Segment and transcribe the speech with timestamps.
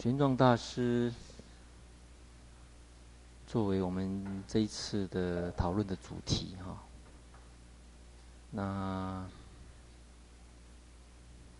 [0.00, 1.12] 玄奘大师
[3.48, 6.80] 作为我们这一次的讨论的主题哈，
[8.52, 9.28] 那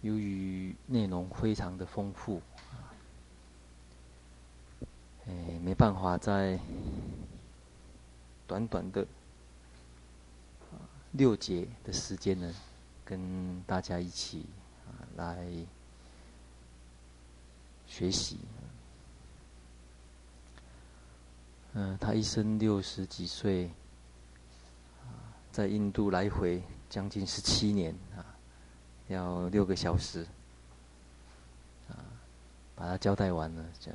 [0.02, 2.40] 由于内容非常的丰富，
[5.26, 6.60] 哎，没办法在
[8.46, 9.04] 短短的
[11.10, 12.54] 六节的时间呢，
[13.04, 14.46] 跟大家一起
[14.86, 15.44] 啊来
[17.88, 18.38] 学习。
[21.72, 23.70] 嗯，他一生六十几岁，
[25.50, 28.24] 在印度来回将近十七年啊，
[29.08, 30.26] 要六个小时
[31.88, 31.96] 啊，
[32.76, 33.90] 把他交代完了，这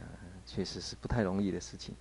[0.46, 1.96] 确实是不太容易的事情。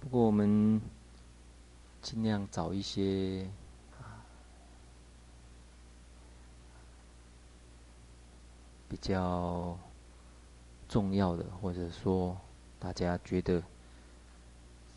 [0.00, 0.80] 不过我们
[2.00, 3.46] 尽量找一些。
[8.92, 9.74] 比较
[10.86, 12.36] 重要的，或者说
[12.78, 13.62] 大家觉得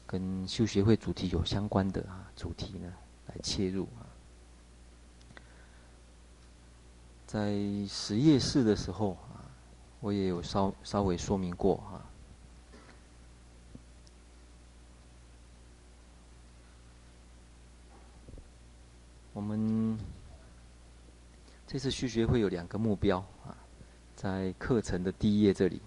[0.05, 2.91] 跟修学会主题有相关的啊主题呢，
[3.27, 4.03] 来切入啊。
[7.25, 7.53] 在
[7.87, 9.47] 实验室的时候啊，
[10.01, 12.03] 我也有稍稍微说明过啊。
[19.31, 19.97] 我们
[21.65, 23.55] 这次修学会有两个目标啊。
[24.15, 25.81] 在课程的第一页这里，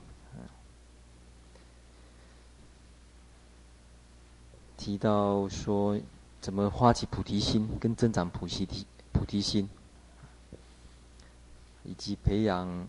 [4.76, 5.98] 提到说
[6.40, 9.68] 怎么发起菩提心，跟增长菩提提菩提心，
[11.84, 12.86] 以及培养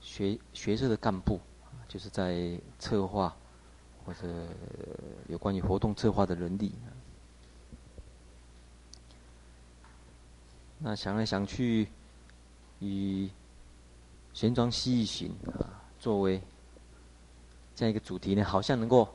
[0.00, 1.38] 学学社的干部，
[1.86, 3.36] 就是在策划
[4.04, 4.46] 或者
[5.28, 6.72] 有关于活动策划的能力。
[10.78, 11.86] 那想来想去，
[12.78, 13.28] 与
[14.40, 16.40] 玄奘西域行啊，作为
[17.76, 19.06] 这样一个主题呢，好像能够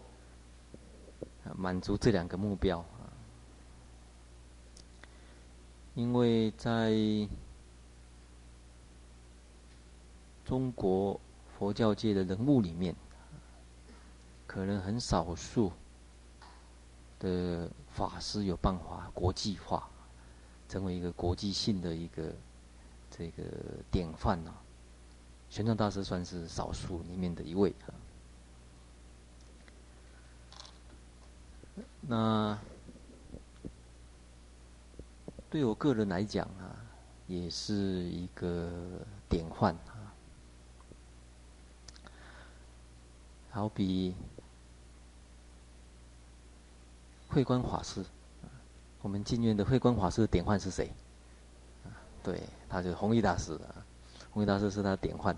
[1.56, 3.10] 满足这两个目标啊。
[5.96, 6.94] 因为在
[10.46, 11.20] 中国
[11.58, 12.96] 佛教界的人物里面，
[14.46, 15.72] 可能很少数
[17.18, 19.90] 的法师有办法国际化，
[20.70, 22.32] 成为一个国际性的一个
[23.10, 23.44] 这个
[23.90, 24.54] 典范呢。
[25.56, 27.88] 玄奘大师算是少数里面的一位啊。
[32.02, 32.60] 那
[35.50, 36.76] 对我个人来讲啊，
[37.26, 38.70] 也是一个
[39.30, 40.12] 典范啊。
[43.50, 44.14] 好比
[47.30, 48.04] 慧观法师，
[49.02, 50.92] 我们净愿的慧观法师的典范是谁？
[52.22, 53.85] 对，他就是弘一大师啊。
[54.36, 55.34] 弘一大师是他典范。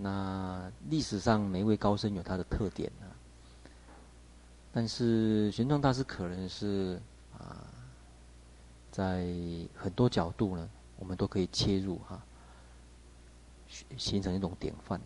[0.00, 3.12] 那历史上每一位高僧有他的特点啊，
[4.72, 6.98] 但是玄奘大师可能是
[7.36, 7.66] 啊，
[8.90, 9.26] 在
[9.74, 10.66] 很多角度呢，
[10.96, 12.22] 我们都可以切入哈，
[13.98, 14.98] 形成一种典范。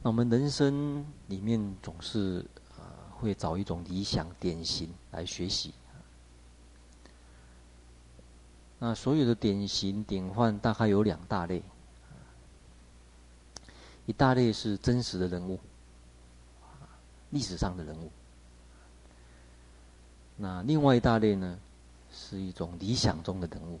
[0.00, 2.42] 那我们人生里面总是。
[3.14, 5.72] 会找一种理想典型来学习。
[8.78, 11.62] 那所有的典型典范大概有两大类，
[14.04, 15.58] 一大类是真实的人物，
[17.30, 18.10] 历史上的人物。
[20.36, 21.58] 那另外一大类呢，
[22.12, 23.80] 是一种理想中的人物。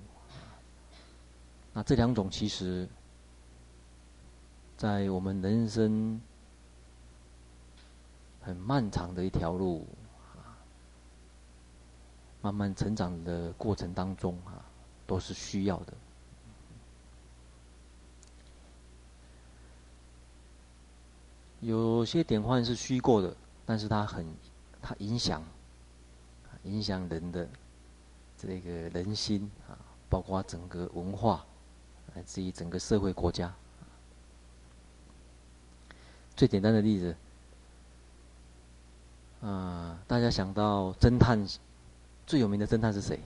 [1.72, 2.88] 那这两种其实，
[4.76, 6.20] 在我们人生。
[8.44, 9.86] 很漫长的一条路，
[10.36, 10.52] 啊，
[12.42, 14.60] 慢慢成长的过程当中啊，
[15.06, 15.94] 都是需要的。
[21.60, 24.26] 有些典范是虚构的，但是它很，
[24.82, 25.42] 它影响，
[26.64, 27.48] 影响人的
[28.36, 29.72] 这个人心啊，
[30.10, 31.46] 包括整个文化，
[32.14, 33.50] 来自于整个社会国家。
[36.36, 37.16] 最简单的例子。
[39.44, 41.46] 啊，大家想到侦探，
[42.26, 43.20] 最有名的侦探是谁？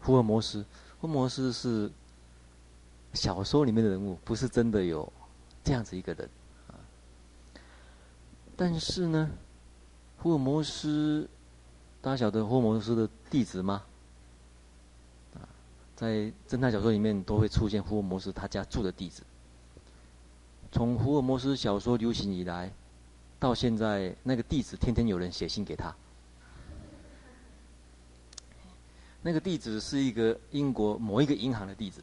[0.00, 0.64] 福尔摩斯。
[0.98, 1.90] 福尔摩斯是
[3.12, 5.12] 小说里面的人物，不是真的有
[5.62, 6.26] 这样子一个人
[6.68, 6.80] 啊。
[8.56, 9.30] 但是呢，
[10.16, 11.28] 福尔摩斯，
[12.00, 13.82] 大家晓得福尔摩斯的地址吗？
[15.34, 15.44] 啊，
[15.94, 19.22] 在侦探小说里面都会出现福尔摩斯他家住的地址。
[20.72, 22.72] 从福尔摩斯小说流行以来。
[23.38, 25.94] 到现在那个地址天天有人写信给他。
[29.22, 32.00] 那个地址是一个英国某一个银行的地址。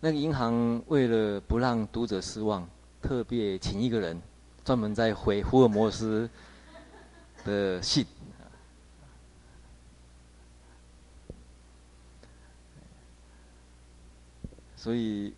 [0.00, 2.66] 那个银行为了不让读者失望
[3.02, 4.18] 特别请一个人
[4.64, 6.28] 专门在回福尔摩斯
[7.44, 8.06] 的信。
[14.74, 15.34] 所以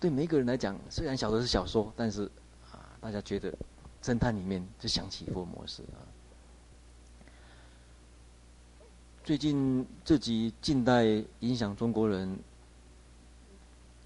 [0.00, 2.30] 对每一个人来讲虽然晓得是小说但是
[3.00, 3.52] 大家觉得
[4.02, 5.98] 侦探里面就想起福尔摩斯啊。
[9.24, 11.04] 最近这集近代
[11.40, 12.38] 影响中国人，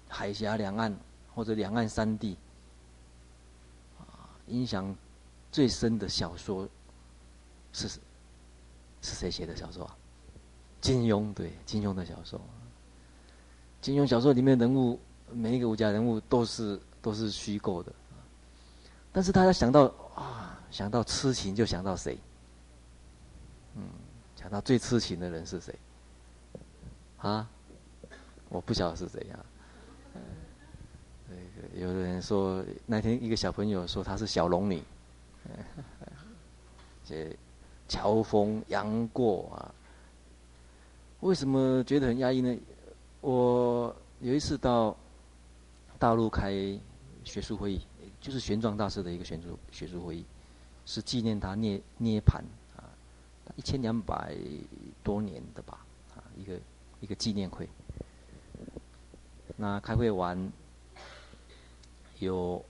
[0.09, 0.95] 海峡两岸
[1.33, 2.37] 或者两岸三地
[3.99, 4.93] 啊，影响
[5.51, 6.67] 最深的小说
[7.71, 7.87] 是
[9.01, 9.95] 是谁写的小说啊？
[10.81, 12.39] 金庸，对，金庸的小说。
[13.81, 14.99] 金庸小说里面人物，
[15.31, 17.93] 每一个武侠人物都是都是虚构的，
[19.13, 19.83] 但是大家想到
[20.15, 22.17] 啊，想到痴情就想到谁？
[23.75, 23.83] 嗯，
[24.35, 25.73] 想到最痴情的人是谁？
[27.19, 27.47] 啊，
[28.49, 29.39] 我不晓得是谁呀。
[31.29, 34.83] 那个有的人说那天一个小朋友说她是小龙女，
[37.05, 37.37] 这
[37.87, 39.71] 乔峰、杨过啊，
[41.21, 42.57] 为什么觉得很压抑呢？
[43.21, 44.97] 我有一次到
[45.97, 46.51] 大陆开
[47.23, 47.81] 学术会议，
[48.23, 50.25] 就是玄奘大师的一个学术学术会议，
[50.85, 52.41] 是纪念他涅涅盘
[52.77, 52.87] 啊，
[53.57, 54.33] 一千两百
[55.03, 55.85] 多年的吧
[56.15, 56.57] 啊，一个
[57.01, 57.67] 一个纪念会。
[59.57, 60.49] 那开会完，
[62.19, 62.63] 有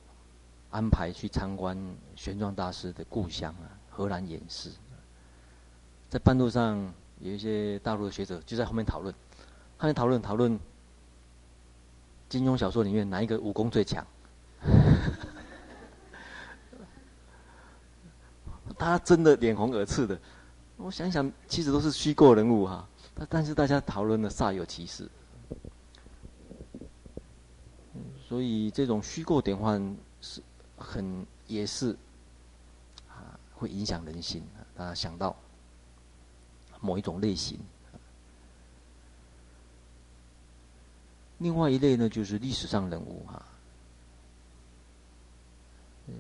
[0.72, 1.78] 安排去参观
[2.16, 4.72] 玄奘大师的故乡啊，荷兰偃师。
[6.10, 9.14] 在半路上，有一些大陆的学者就在后面讨论。
[9.78, 10.60] 他们讨论讨论
[12.28, 14.04] 金庸小说里面哪一个武功最强？
[18.78, 20.20] 他真的脸红耳赤的。
[20.78, 25.10] 我想想，其实都是虚构人物哈，但但是大家讨论的煞有其事。
[28.28, 30.42] 所以这种虚构典范是
[30.76, 31.96] 很也是
[33.08, 35.36] 啊，会影响人心啊，大家想到
[36.80, 37.60] 某一种类型。
[41.38, 43.46] 另外一类呢，就是历史上人物哈。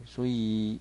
[0.05, 0.79] 所以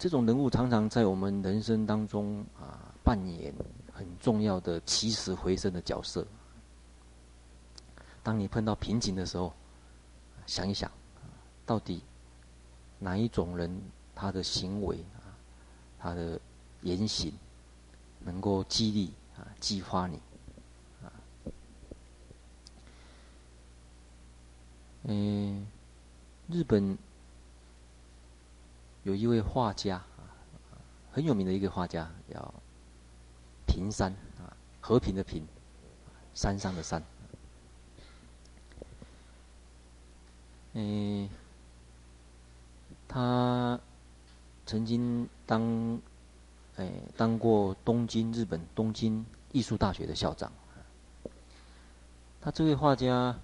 [0.00, 3.54] 这种人物常常在我们人生当中啊，扮演
[3.92, 6.26] 很重要的起死回生的角色。
[8.22, 9.52] 当你碰到瓶颈的时候，
[10.46, 10.90] 想一想，
[11.66, 12.02] 到底
[12.98, 13.78] 哪一种人
[14.14, 15.36] 他的行为啊，
[15.98, 16.40] 他的
[16.80, 17.30] 言行，
[18.20, 20.18] 能够激励啊，激发你？
[25.02, 25.66] 嗯，
[26.48, 26.96] 日本
[29.02, 30.02] 有一位画家，
[31.12, 32.54] 很有名的一个画家，叫
[33.66, 35.46] 平山啊，和平的平，
[36.34, 37.02] 山上的山。
[40.72, 41.28] 嗯，
[43.08, 43.80] 他
[44.66, 46.00] 曾经当
[46.76, 50.52] 哎当过东京日本东京艺术大学的校长。
[52.40, 53.38] 他这位画家。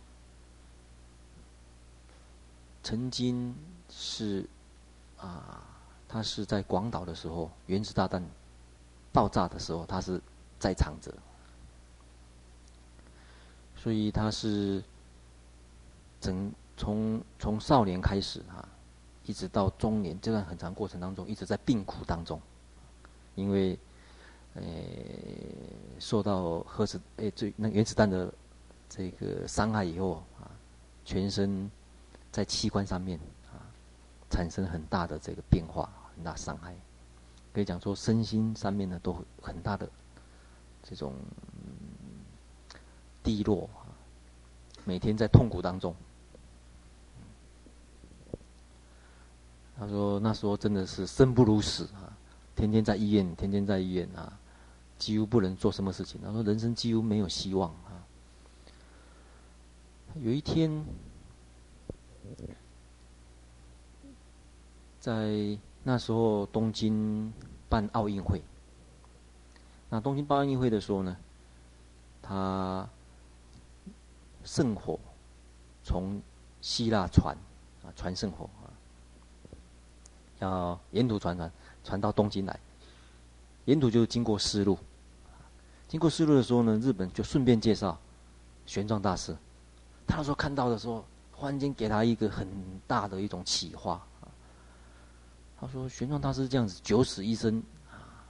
[2.83, 3.53] 曾经
[3.91, 4.49] 是
[5.19, 5.63] 啊，
[6.09, 8.23] 他是在广岛的时候，原子大弹
[9.13, 10.21] 爆炸的时候，他是
[10.59, 11.13] 在场者，
[13.77, 14.83] 所以他是
[16.21, 18.69] 整从从少年开始啊，
[19.25, 22.41] 一直到中年这段很长过程当中，一直在病苦当中，
[23.35, 23.79] 因为
[24.55, 24.63] 呃
[25.99, 28.33] 受到核子诶最那原子弹的
[28.89, 30.51] 这个伤害以后啊，
[31.05, 31.71] 全身。
[32.33, 33.19] 在器官上面，
[34.29, 36.75] 产生很大的这个变化，很大伤害，
[37.53, 39.89] 可以讲说身心上面呢都很大的
[40.83, 41.15] 这种
[43.23, 43.71] 低落，
[44.85, 45.95] 每天在痛苦当中。
[49.79, 52.13] 他说那时候真的是生不如死啊，
[52.55, 54.39] 天天在医院，天天在医院啊，
[54.99, 56.21] 几乎不能做什么事情。
[56.23, 58.03] 他说人生几乎没有希望啊。
[60.15, 60.85] 有一天。
[65.07, 67.33] 在那时候，东京
[67.69, 68.43] 办奥运会。
[69.89, 71.17] 那东京办奥运会的时候呢，
[72.21, 72.85] 他
[74.43, 74.99] 圣火
[75.85, 76.21] 从
[76.61, 77.37] 希腊传
[77.85, 78.67] 啊，传圣火啊，
[80.41, 81.53] 要沿途传传
[81.85, 82.59] 传到东京来，
[83.67, 84.77] 沿途就经过丝路。
[85.87, 87.97] 经过丝路的时候呢，日本就顺便介绍
[88.67, 89.37] 玄奘大师。
[90.05, 91.05] 他那时候看到的时候。
[91.39, 92.49] 忽然间给他一个很
[92.87, 94.01] 大的一种启发！
[95.59, 98.23] 他说：“玄奘大师这样子九死一生啊，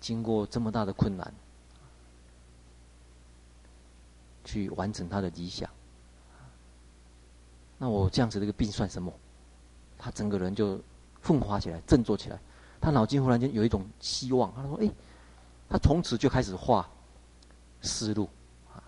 [0.00, 1.34] 经过这么大的困难，
[4.44, 5.68] 去完成他的理想。
[7.76, 9.12] 那我这样子的一个病算什么？
[9.98, 10.80] 他整个人就
[11.20, 12.38] 奋发起来，振作起来。
[12.80, 14.88] 他脑筋忽然间有一种希望，他说：“哎，
[15.68, 16.88] 他从此就开始画
[17.80, 18.28] 思路，
[18.72, 18.78] 啊，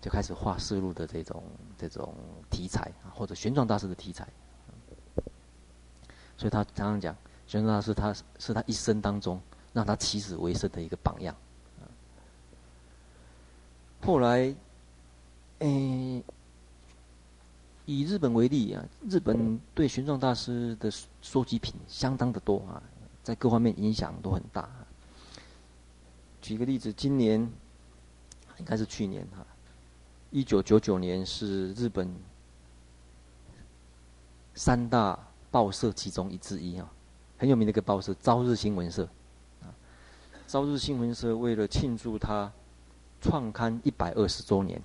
[0.00, 1.44] 就开始画思路的这种
[1.78, 2.14] 这种
[2.50, 4.28] 题材啊，或者玄奘大师的题材。
[6.36, 9.40] 所以他常常讲，玄奘大师他是他一生当中
[9.72, 11.34] 让他起死回生的一个榜样。
[14.00, 14.54] 后来，
[15.60, 16.22] 诶。”
[17.86, 22.82] 以日本为例啊，日本对玄奘大师的收集品相当的多啊，
[23.22, 24.66] 在各方面影响都很大。
[26.40, 27.38] 举个例子，今年
[28.56, 29.44] 应该是去年哈，
[30.30, 32.10] 一九九九年是日本
[34.54, 35.18] 三大
[35.54, 36.92] 报社其中一之一啊，
[37.38, 39.04] 很有名的一个报社《朝日新闻社》
[39.64, 39.70] 啊，
[40.50, 42.50] 《朝日新闻社》为了庆祝他
[43.20, 44.82] 创刊一百二十周年。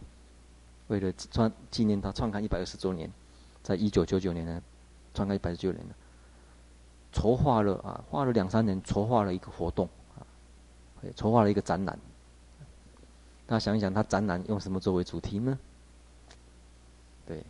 [0.90, 3.12] 为了创纪念他创刊一百二十周年，
[3.64, 4.62] 在一九九九年呢，
[5.16, 5.96] 创刊一百九九年呢，
[7.12, 10.22] 筹划了啊，花了两三年筹划了一个活动啊，
[11.16, 11.98] 筹划了一个展览。
[13.48, 15.58] 大家想一想，他展览用什么作为主题呢？
[17.26, 17.44] 对，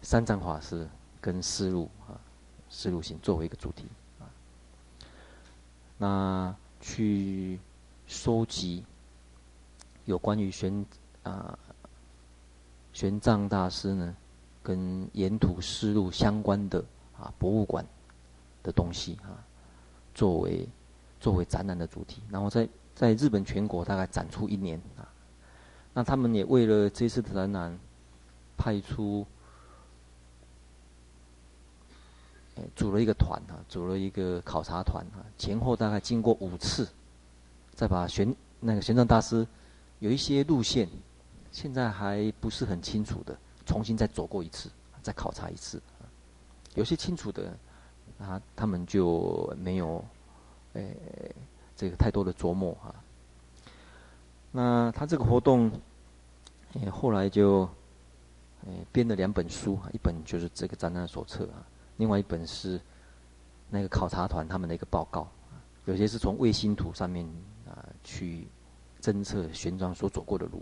[0.00, 0.88] 三藏法师
[1.20, 2.16] 跟思路啊，
[2.74, 3.84] 丝路行作为一个主题
[4.18, 4.24] 啊，
[5.98, 7.60] 那去
[8.06, 8.82] 收集
[10.06, 10.84] 有关于玄
[11.22, 11.56] 啊。
[12.94, 14.14] 玄奘大师呢，
[14.62, 16.84] 跟沿途丝路相关的
[17.16, 17.86] 啊博物馆
[18.62, 19.40] 的东西啊，
[20.14, 20.68] 作为
[21.18, 25.08] 作为展览的主题，然后在在日本全国大概展出一年啊。
[25.94, 27.78] 那他们也为了这次的展览，
[28.56, 29.26] 派出
[32.74, 36.88] 组了一个团啊，组了一个考察团啊，前后大概经过五次，
[37.74, 39.46] 再把玄那个玄奘大师
[39.98, 40.88] 有一些路线。
[41.50, 44.70] 现在还不是很清楚的，重新再走过一次，
[45.02, 45.78] 再考察一次。
[46.74, 47.54] 有些清楚的，
[48.18, 50.02] 啊，他们就没有，
[50.72, 50.96] 诶，
[51.76, 52.94] 这个太多的琢磨啊。
[54.50, 55.70] 那他这个活动，
[56.72, 57.68] 诶，后来就，
[58.64, 61.60] 诶，编了两本书，一本就是这个展览手册啊，
[62.02, 62.80] 另外一本是
[63.70, 65.30] 那个考察团他们的一个报告，
[65.84, 67.24] 有些是从卫星图上面
[67.64, 68.48] 啊去
[69.00, 70.60] 侦测玄奘所走过的路。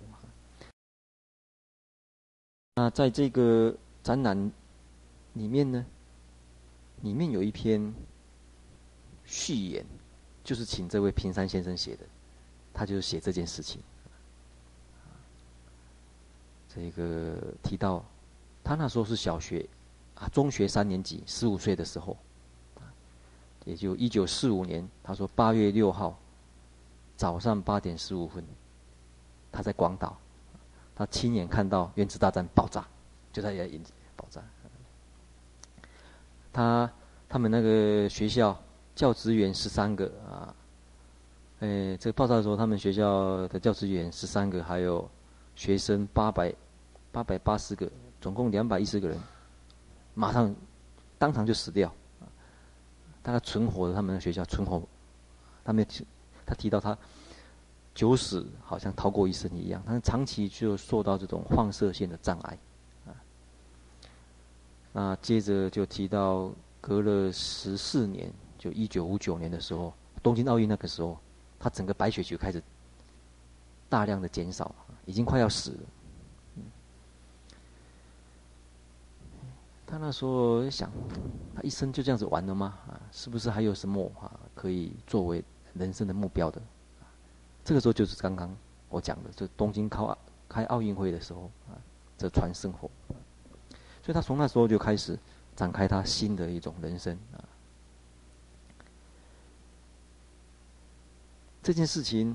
[2.77, 4.53] 那在这个展览
[5.33, 5.87] 里面呢，
[7.01, 7.91] 里面有一篇
[9.25, 9.83] 序言，
[10.45, 12.05] 就是请这位平山先生写的，
[12.75, 13.81] 他就是写这件事情。
[16.69, 18.05] 这个提到
[18.63, 19.67] 他那时候是小学
[20.21, 22.17] 啊，中学三年级，十五岁的时候，
[23.65, 26.17] 也就一九四五年，他说八月六号
[27.17, 28.45] 早上八点十五分，
[29.51, 30.17] 他在广岛。
[30.95, 32.87] 他亲眼看到原子大战爆炸，
[33.33, 33.81] 就在眼
[34.15, 34.43] 爆炸。
[36.53, 36.93] 他
[37.27, 38.55] 他们那个学校
[38.95, 40.55] 教职员十三个啊，
[41.61, 45.09] 哎，这个爆炸的时候，他们学校的教职员十三个，还有
[45.57, 46.55] 学生八百
[47.11, 49.19] 八百八十个，总共两百一十个人，
[50.15, 50.55] 马上
[51.19, 51.93] 当场就死掉。
[53.23, 54.83] 大概存活的，他们的学校存活，
[55.65, 56.07] 他没提，
[56.47, 56.97] 他提到他。
[57.93, 62.59] 九死好像逃过一生一样，他长期就受到这种放射线的障碍，
[63.05, 63.11] 啊，
[64.93, 71.19] 那接着就提到隔了十四年，就一九五九年的时候，东京奥运那个时候，
[71.59, 72.63] 他整个白血球开始
[73.89, 74.73] 大量的减少，
[75.05, 75.79] 已经快要死了。
[79.91, 80.89] 他那时候想，
[81.55, 82.79] 他一生就这样子完了吗？
[82.87, 85.45] 啊，是不是还有什么啊可以作为
[85.75, 86.63] 人生的目标的？
[87.65, 88.57] 这个时候就是刚刚
[88.89, 90.17] 我讲的，就东京开
[90.49, 91.75] 开奥运会的时候啊，
[92.17, 92.89] 这传圣火，
[94.01, 95.19] 所以他从那时候就开始
[95.57, 97.43] 展开他新的一种人生啊。
[101.63, 102.35] 这件事情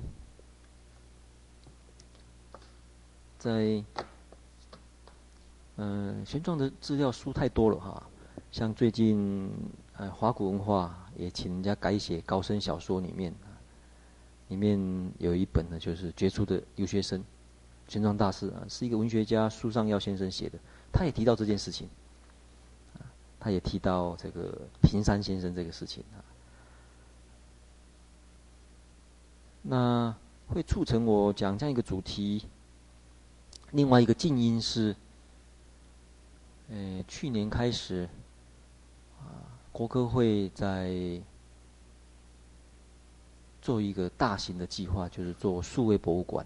[3.40, 3.84] 在
[5.78, 8.04] 嗯、玄奘的资料书太多了哈，
[8.52, 9.52] 像最近
[9.98, 13.34] 呃华古文化也请人家改写高深小说里面。
[14.50, 14.80] 里面
[15.18, 17.24] 有一本呢，就是杰出的留学生，
[17.88, 20.60] 玄奘大师啊，是一个文学家苏尚耀先生写的，
[20.94, 21.90] 他也提到这件事情，
[23.40, 26.22] 他也提到这个平山先生这个事情啊，
[29.64, 30.16] 那
[30.48, 32.46] 会促成我讲这样一个主题。
[33.72, 34.96] 另外一个静音是，
[36.70, 38.10] 呃，去年开始，
[39.20, 41.22] 啊，国科会在。
[43.62, 46.46] 做一个大型的计划，就是做数位博物馆。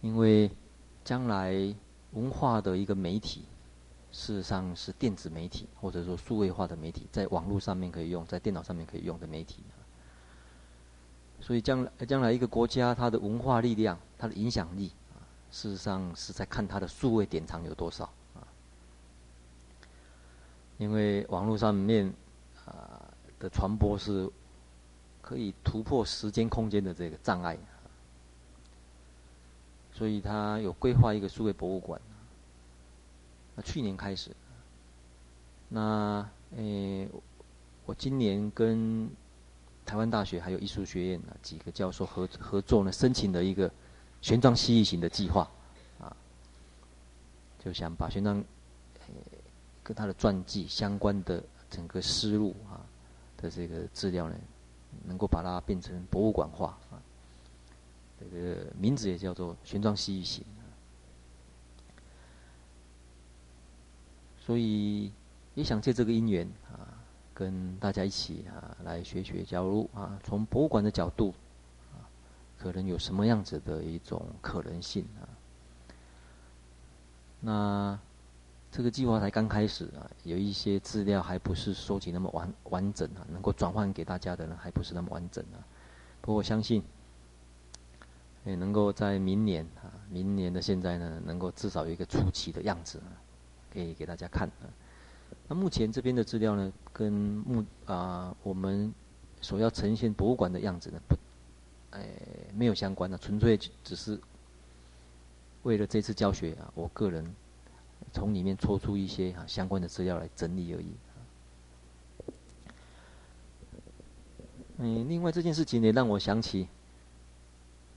[0.00, 0.50] 因为
[1.04, 1.52] 将来
[2.12, 3.44] 文化的一个媒体，
[4.10, 9.62] 事实上是电子媒体，或者说数位化的媒体，在网络上面可以用，在电脑上面可以用的媒体。
[11.42, 14.90] 所以将来将来一个国家它的文化力量，它的影响力，
[15.50, 18.46] 事实上是在看它的数位典藏有多少啊。
[20.78, 22.12] 因为网络上面
[22.64, 23.02] 啊
[23.38, 24.30] 的传播是
[25.20, 27.58] 可以突破时间空间的这个障碍，
[29.92, 32.00] 所以它有规划一个数位博物馆。
[33.54, 34.30] 那去年开始，
[35.68, 37.08] 那诶，
[37.86, 39.10] 我今年跟。
[39.88, 43.72] 台湾大学还有艺术学院啊几个教授合合作呢，申请了一个
[44.20, 45.48] 玄奘西域行的计划，
[46.00, 46.14] 啊，
[47.58, 48.42] 就想把玄奘
[49.82, 52.80] 跟他的传记相关的整个思路啊
[53.36, 54.36] 的这个资料呢，
[55.06, 57.00] 能够把它变成博物馆化啊，
[58.18, 60.44] 这个名字也叫做玄奘西域行，
[64.40, 65.12] 所以
[65.54, 66.96] 也想借这个因缘啊。
[67.38, 71.32] 跟大家一起啊，来学学，假如啊，从博物馆的角度，
[72.58, 75.22] 可能有什么样子的一种可能性啊？
[77.40, 77.98] 那
[78.70, 85.62] 这个计划才刚开始啊，有一些资料还不是收集那么完完整啊，能够转换给大家的呢，还不是那么完整啊。
[86.20, 86.82] 不过我相信，
[88.44, 93.08] 也能够在明年啊，明年的现在呢，能够至少有一个初期的样子啊，
[93.72, 94.66] 可以给大家看啊。
[95.46, 98.92] 那目前这边的资料呢，跟目啊我们
[99.40, 101.16] 所要呈现博物馆的样子呢，不，
[101.90, 102.06] 哎，
[102.54, 104.20] 没有相关的，纯粹只是
[105.62, 107.34] 为了这次教学啊，我个人
[108.12, 110.90] 从里面抽出一些啊相关的资料来整理而已。
[114.78, 116.68] 嗯，另外这件事情也让我想起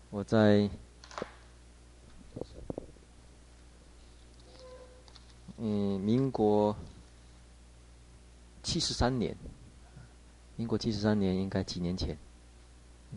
[0.10, 0.70] 我在
[5.58, 6.76] 嗯民国。
[8.64, 9.36] 七十三年，
[10.56, 12.16] 民国七十三年应该几年前？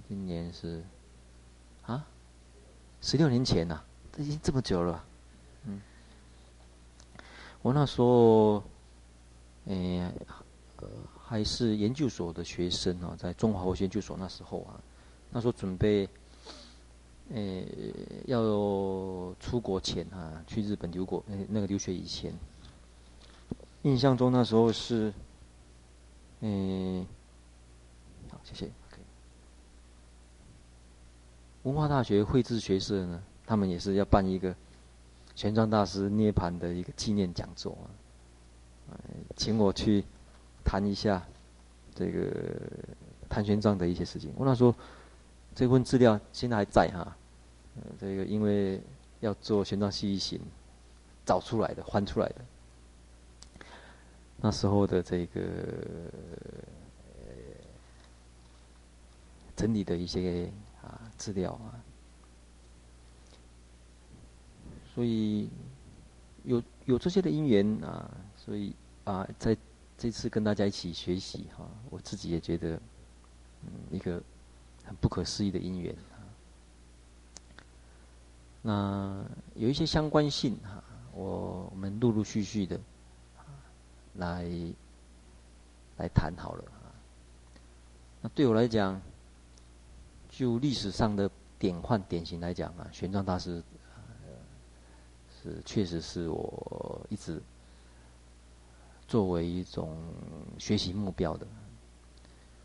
[0.08, 0.82] 今年是
[1.86, 2.06] 啊，
[3.00, 5.04] 十六年前呐、啊，这已经这么久了。
[5.66, 5.80] 嗯，
[7.62, 8.62] 我那时候，
[9.66, 10.12] 哎，
[11.18, 14.80] 还是研究所的学生啊，在中华文学研究所那时候啊，
[15.30, 16.08] 那时候准备，
[17.32, 17.64] 哎，
[18.26, 18.40] 要
[19.40, 22.32] 出国前啊，去日本留国，那个留学以前，
[23.82, 25.12] 印象中那时候是。
[26.46, 27.06] 嗯，
[28.30, 28.70] 好，谢谢。
[31.64, 34.54] 文化大学绘制学社呢，他们也是要办一个
[35.34, 37.76] 玄奘大师涅槃的一个纪念讲座
[38.90, 38.92] 啊，
[39.34, 40.04] 请我去
[40.62, 41.22] 谈一下
[41.94, 42.30] 这个
[43.28, 44.30] 谈玄奘的一些事情。
[44.36, 44.74] 我那时候
[45.54, 47.16] 这份资料现在还在哈，
[47.98, 48.80] 这个因为
[49.20, 50.38] 要做玄奘西域行
[51.24, 52.36] 找出来的，翻出来的。
[54.36, 55.40] 那时候的这个
[59.56, 60.52] 整理的一些
[61.14, 61.78] 啊资料啊，
[64.94, 65.48] 所以
[66.44, 68.74] 有有这些的因缘啊，所以
[69.04, 69.56] 啊，在
[69.96, 72.80] 这次跟大家一起学习哈，我自己也觉得
[73.62, 74.22] 嗯一个
[74.84, 76.18] 很不可思议的因缘啊。
[78.62, 79.24] 那
[79.54, 82.80] 有一些相关性哈，我我们陆陆续续的。
[84.16, 84.48] 来，
[85.96, 86.86] 来谈好了啊。
[88.22, 89.02] 那对我来讲，
[90.36, 93.62] 就历史上的典范典型来讲啊，玄奘大师，
[95.40, 97.40] 是确实是我一直
[99.06, 99.96] 作为一种
[100.58, 101.46] 学习目标的。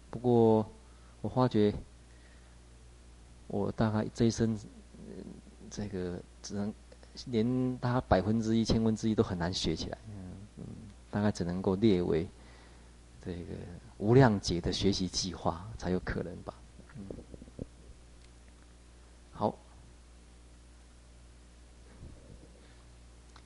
[0.10, 0.66] 不过，
[1.22, 1.72] 我发觉
[3.48, 4.58] 我大概这一生，
[5.70, 6.74] 这个只能
[7.28, 9.98] 连他百分之一、千分之一都很难学起来。
[10.08, 10.66] 嗯
[11.12, 12.28] 大概只能够列为
[13.26, 13.54] 这个
[13.98, 16.54] 无量劫的学习计划才有可能吧。
[19.40, 19.56] 好，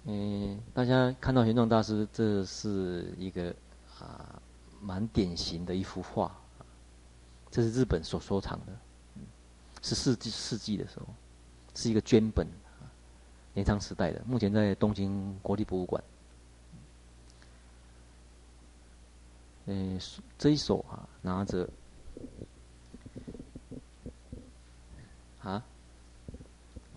[0.05, 3.53] 嗯，大家看到玄奘大师，这是一个
[3.99, 4.41] 啊
[4.81, 6.35] 蛮典型的一幅画，
[7.51, 8.75] 这是日本所收藏的，
[9.83, 11.05] 是十四世世纪的时候，
[11.75, 12.47] 是一个绢本，
[13.53, 16.03] 镰仓时代的，目前在东京国立博物馆。
[19.67, 19.99] 嗯，
[20.39, 21.69] 这一手啊，拿着
[25.43, 25.63] 啊，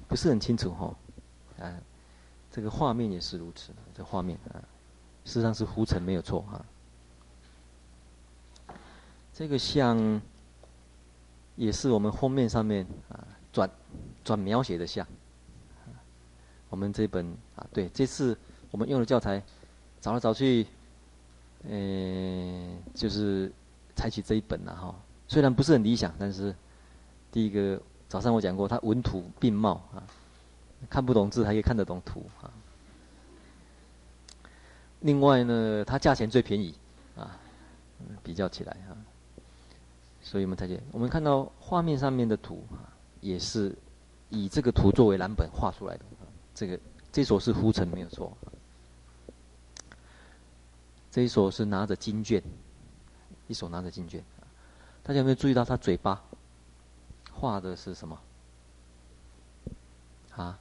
[0.09, 1.75] 不是很清楚哈、哦，啊，
[2.51, 4.63] 这个画面也是如此，这画面啊，
[5.25, 6.65] 事实上是胡尘没有错哈、
[8.67, 8.75] 啊。
[9.33, 10.21] 这个像，
[11.57, 13.71] 也是我们封面上面啊转
[14.25, 15.07] 转描写的像，
[16.71, 18.37] 我们这本啊，对，这次
[18.71, 19.43] 我们用的教材，
[20.01, 20.67] 找来找去，
[21.65, 23.53] 嗯，就是
[23.95, 24.95] 采取这一本了哈。
[25.29, 26.55] 虽然不是很理想，但是
[27.31, 30.03] 第一个早上我讲过，它文图并茂啊，
[30.89, 32.51] 看不懂字还可以看得懂图啊。
[35.01, 36.75] 另外呢，它价钱最便宜
[37.17, 37.39] 啊，
[38.23, 38.97] 比较起来啊，
[40.23, 42.89] 所以我们才见，我们看到画面上面的图啊，
[43.21, 43.77] 也是
[44.31, 46.05] 以这个图作为蓝本画出来的。
[46.55, 46.79] 这个
[47.13, 48.37] 这首是呼尘没有错，
[51.11, 52.43] 这一首是拿着经卷，
[53.49, 54.23] 一手拿着经卷，
[55.03, 56.23] 大家有没有注意到他嘴巴
[57.39, 58.19] 画的是什么？
[60.35, 60.59] 啊，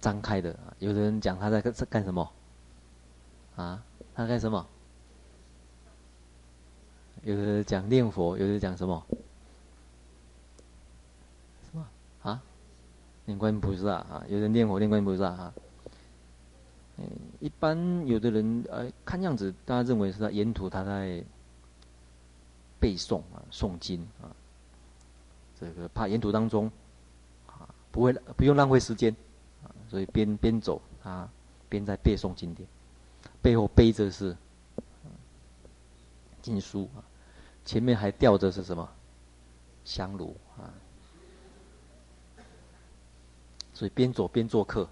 [0.00, 0.58] 张开的。
[0.78, 2.30] 有的人讲他在干干什么？
[3.56, 3.82] 啊，
[4.14, 4.66] 他干什么？
[7.22, 9.06] 有的人讲念佛，有的人讲什么？
[11.70, 11.86] 什么？
[12.22, 12.42] 啊？
[13.26, 15.54] 念观音菩萨啊，有人念佛念观音菩萨啊。
[16.96, 17.06] 嗯，
[17.38, 21.22] 一般有的人呃，看样子大家认为是他沿途他在
[22.80, 24.32] 背诵啊，诵经啊。
[25.60, 26.70] 这个怕沿途当中
[27.46, 29.14] 啊，不会不用浪费时间
[29.62, 31.30] 啊，所以边边走啊，
[31.68, 32.66] 边在背诵经典，
[33.42, 34.34] 背后背着是
[36.40, 37.04] 经书啊，
[37.64, 38.88] 前面还吊着是什么
[39.84, 40.72] 香炉啊。
[43.74, 44.88] 所以边走边做客，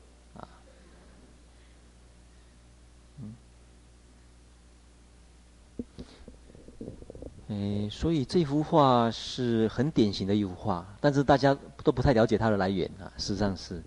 [7.49, 13.13] 诶，所以这幅画是很典型的一幅画，但是大家都不太了解它的来源啊。
[13.17, 13.83] 事实上是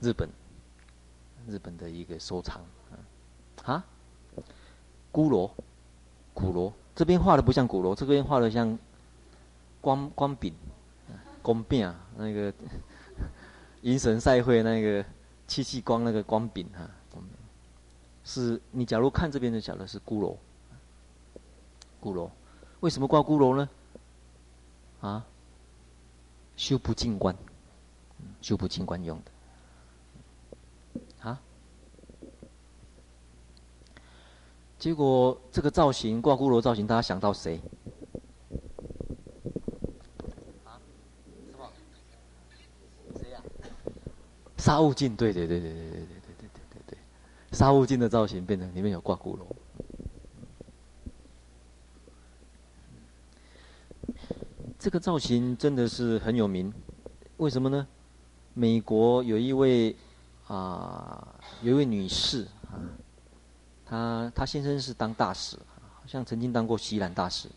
[0.00, 0.28] 日本，
[1.46, 2.60] 日本的一个收藏，
[3.64, 3.84] 啊，
[5.12, 5.50] 骷髅，
[6.34, 8.78] 骷髅，这边画的不像骷髅，这边画的像
[9.80, 10.54] 光光饼，
[11.42, 12.52] 光饼啊，那个。
[13.82, 15.04] 迎神赛会那个
[15.48, 16.88] 戚继光那个光饼哈，
[18.22, 20.36] 是你假如看这边就晓得是骷髅，
[22.00, 22.30] 骷髅，
[22.82, 23.68] 为什么挂骷髅呢？
[25.00, 25.24] 啊，
[26.56, 27.32] 修不净观，
[28.40, 31.40] 修不净观用的，啊，
[34.80, 37.60] 结果这个造型挂骷髅造型，大家想到谁？
[44.58, 46.06] 沙悟净，对对对对对对对对
[46.38, 46.98] 对对对，
[47.52, 49.42] 沙悟净的造型变成里面有挂骷髅。
[54.82, 56.74] 这个造型真的是很有名，
[57.36, 57.86] 为什么呢？
[58.52, 59.94] 美国有一位
[60.48, 62.82] 啊，有一位女士啊，
[63.86, 67.48] 她她先生是当大使，好像曾经当过西兰大使。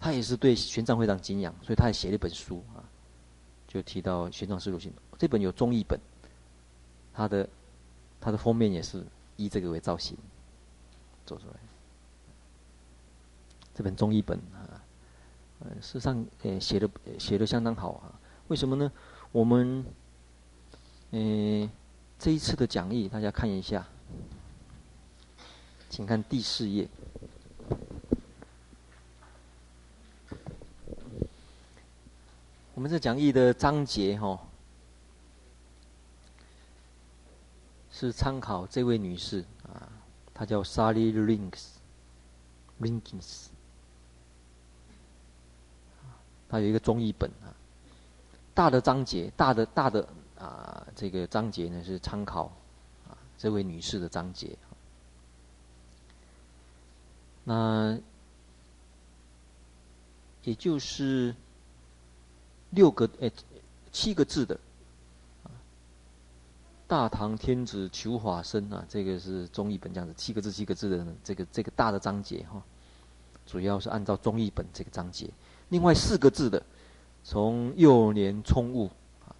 [0.00, 2.80] 她也是对玄奘非常敬仰，所以她也写了一本书啊，
[3.66, 4.90] 就提到玄奘师徒行。
[5.18, 6.00] 这本有中译本，
[7.12, 7.46] 它的
[8.22, 9.04] 它的封面也是
[9.36, 10.16] 以这个为造型
[11.26, 11.54] 做出来。
[13.74, 14.80] 这本中译本啊，
[15.60, 18.20] 呃，事实上呃写的写的相当好啊。
[18.48, 18.90] 为什么呢？
[19.32, 19.84] 我们
[21.10, 21.70] 呃
[22.18, 23.86] 这一次的讲义，大家看一下，
[25.90, 26.88] 请看第四页。
[32.74, 34.40] 我们这讲义的章节哈、哦。
[37.90, 39.90] 是参考这位女士啊，
[40.32, 43.48] 她叫 Sally Rinks，Rinks
[46.48, 47.52] 它有一个中译本啊，
[48.54, 50.08] 大的章节，大的大的
[50.38, 52.44] 啊，这个章节呢是参考
[53.06, 54.56] 啊这位女士的章节，
[57.44, 57.98] 那
[60.44, 61.34] 也就是
[62.70, 63.30] 六个哎
[63.92, 64.58] 七个字的。
[66.86, 72.62] 大唐天子求法身啊，这个是中译本这样子，七个字七个字的这个这个大的章节哈，
[73.46, 75.28] 主要是按照中译本这个章节。
[75.70, 76.62] 另外四个字的，
[77.22, 78.90] 从幼年聪悟
[79.26, 79.34] 啊，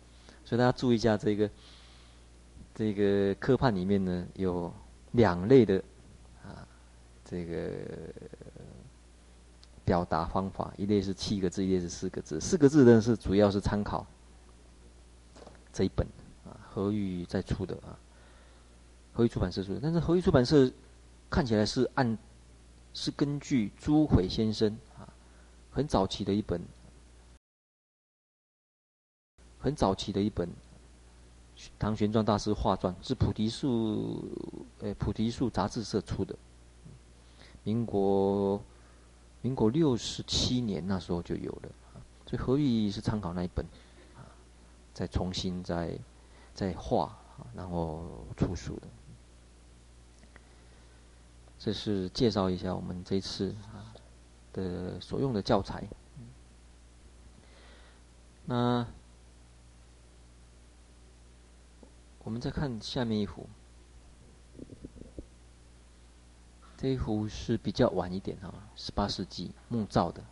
[0.44, 1.50] 所以大家注意一下这个
[2.74, 4.72] 这个科判里面呢有
[5.12, 5.82] 两类的
[6.44, 6.66] 啊
[7.24, 7.70] 这个
[9.84, 12.40] 表达方法，一类是七个字，一类是四个字。
[12.40, 14.06] 四个字呢是主要是参考
[15.72, 16.06] 这一本。
[16.44, 17.98] 啊何玉在出的啊，
[19.12, 20.70] 何玉出版社出的，但是何玉出版社
[21.28, 22.16] 看起来是按
[22.94, 24.78] 是根据朱汇先生
[25.70, 26.60] 很早期的一本
[29.58, 30.48] 很早期的一本
[31.78, 34.24] 唐玄奘大师画传，是菩提树
[34.80, 36.36] 呃菩提树杂志社出的，
[37.64, 38.60] 民国
[39.42, 41.68] 民国六十七年那时候就有了，
[42.26, 43.64] 所以何玉是参考那一本
[44.16, 44.26] 啊，
[44.92, 45.98] 再重新再。
[46.54, 47.16] 再画，
[47.54, 48.02] 然后
[48.36, 48.88] 出书的。
[51.56, 53.94] 这是介绍一下我们这次啊
[54.52, 55.88] 的所用的教材。
[58.44, 58.86] 那
[62.20, 63.46] 我们再看下面一幅，
[66.76, 70.22] 这一幅是比较晚一点啊，十八世纪木造的，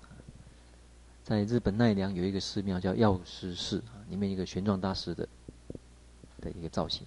[1.25, 5.29] 在日本奈良有一个寺庙叫药师寺啊，里面一个玄奘大师的
[6.41, 7.07] 的一个造型，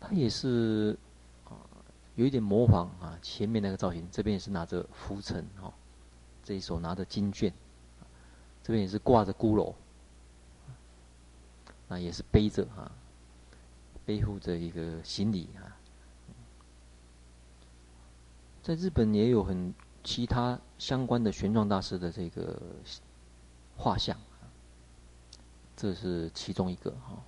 [0.00, 0.98] 它也是
[2.18, 5.72] 有一点模仿啊前面那个造型，这边也是拿着拂尘哦，
[6.42, 7.54] 这一手拿着经卷。
[8.60, 9.72] 这边也是挂着骷髅，
[11.86, 12.90] 那也是背着啊，
[14.04, 15.78] 背负着一个行李啊。
[18.64, 22.60] 在日本也有很其他相关的玄奘大师的这个
[23.76, 24.18] 画像，
[25.76, 27.22] 这是其中一个哈。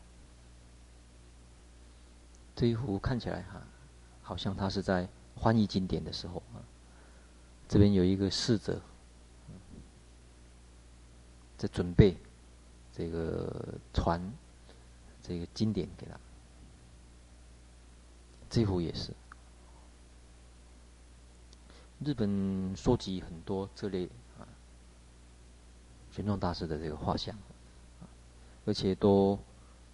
[2.57, 3.63] 这一幅看起来哈，
[4.31, 6.63] 好像他是在翻译经典的时候啊。
[7.67, 8.81] 这边有一个侍者。
[11.59, 12.17] 在准备
[12.91, 14.19] 这个传
[15.23, 16.19] 这个经典给他，
[18.49, 19.13] 这幅也是
[22.03, 24.07] 日本收集很多这类
[24.39, 24.49] 啊
[26.11, 27.37] 玄奘大师的这个画像，
[28.65, 29.39] 而且都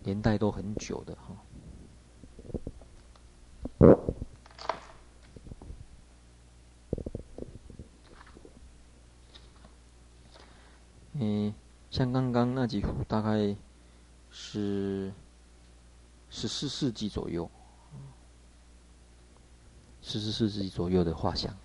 [0.05, 1.37] 年代都很久的哈。
[11.19, 11.55] 嗯，
[11.91, 13.57] 像刚刚那几幅，大概
[14.31, 15.11] 是
[16.29, 17.51] 十四世纪左右，
[20.03, 21.57] 十四世纪左右的画像。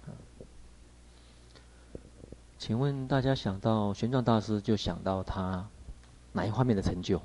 [2.57, 5.67] 请问大家想到玄奘大师，就想到他
[6.31, 7.21] 哪一方面的成就？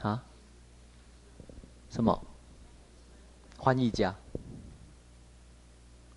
[0.00, 0.24] 啊？
[1.90, 2.24] 什么？
[3.56, 4.14] 翻译家？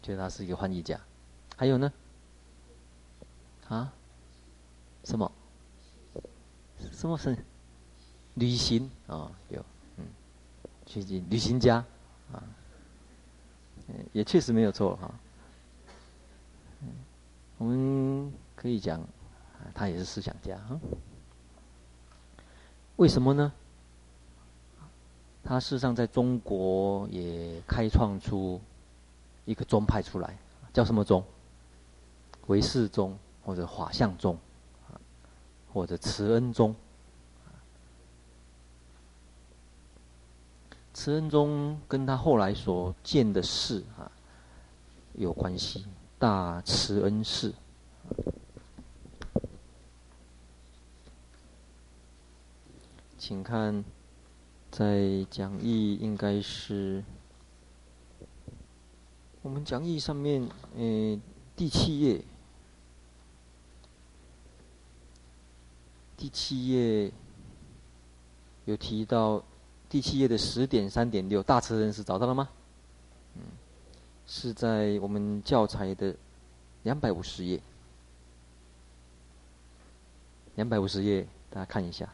[0.01, 1.01] 觉得他是一个翻译家。
[1.57, 1.91] 还有呢？
[3.67, 3.93] 啊？
[5.03, 5.31] 什么？
[6.91, 7.37] 什么是
[8.35, 9.63] 旅行啊、有，
[9.97, 10.05] 嗯，
[10.85, 11.83] 去去旅行家
[12.31, 12.43] 啊，
[14.13, 15.11] 也确实没有错哈。
[16.81, 16.89] 嗯，
[17.57, 19.01] 我们可以讲，
[19.73, 20.79] 他也是思想家哈。
[22.95, 23.51] 为什么呢？
[25.43, 28.61] 他事实上在中国也开创出
[29.45, 30.37] 一个宗派出来，
[30.71, 31.23] 叫什么宗？
[32.47, 34.37] 唯识宗或者法相宗。
[35.73, 36.75] 或者慈恩宗，
[40.93, 44.11] 慈恩宗跟他后来所建的寺啊
[45.13, 45.85] 有关系，
[46.19, 47.53] 大慈恩寺。
[53.17, 53.85] 请看，
[54.69, 57.01] 在讲义应该是
[59.41, 61.19] 我们讲义上面，呃，
[61.55, 62.25] 第七页。
[66.21, 67.11] 第七页
[68.65, 69.43] 有提到，
[69.89, 72.47] 第七页的十点三点六大慈恩寺找到了吗？
[73.33, 73.41] 嗯，
[74.27, 76.15] 是在我们教材的
[76.83, 77.59] 两百五十页，
[80.57, 82.07] 两百五十页，大家看一下。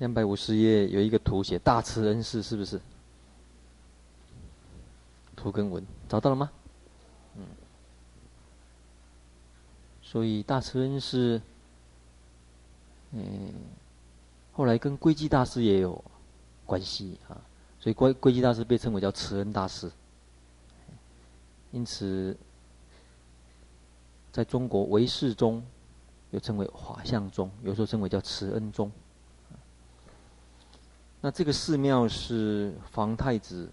[0.00, 2.78] 两百五十页有一个图写大慈恩寺，是不是？
[5.34, 6.50] 图跟文找到了吗？
[10.12, 11.40] 所以大慈恩寺，
[13.12, 13.50] 嗯，
[14.52, 16.04] 后来跟归基大师也有
[16.66, 17.40] 关系啊。
[17.80, 19.90] 所以归归基大师被称为叫慈恩大师。
[21.70, 22.36] 因此，
[24.30, 25.64] 在中国唯识宗
[26.30, 28.92] 又称为法相宗，有时候称为叫慈恩宗。
[31.22, 33.66] 那这个寺庙是皇太子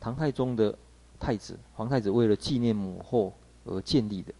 [0.00, 0.74] 唐太宗的
[1.20, 3.34] 太子，皇太子为了纪念母后
[3.66, 4.32] 而建立的。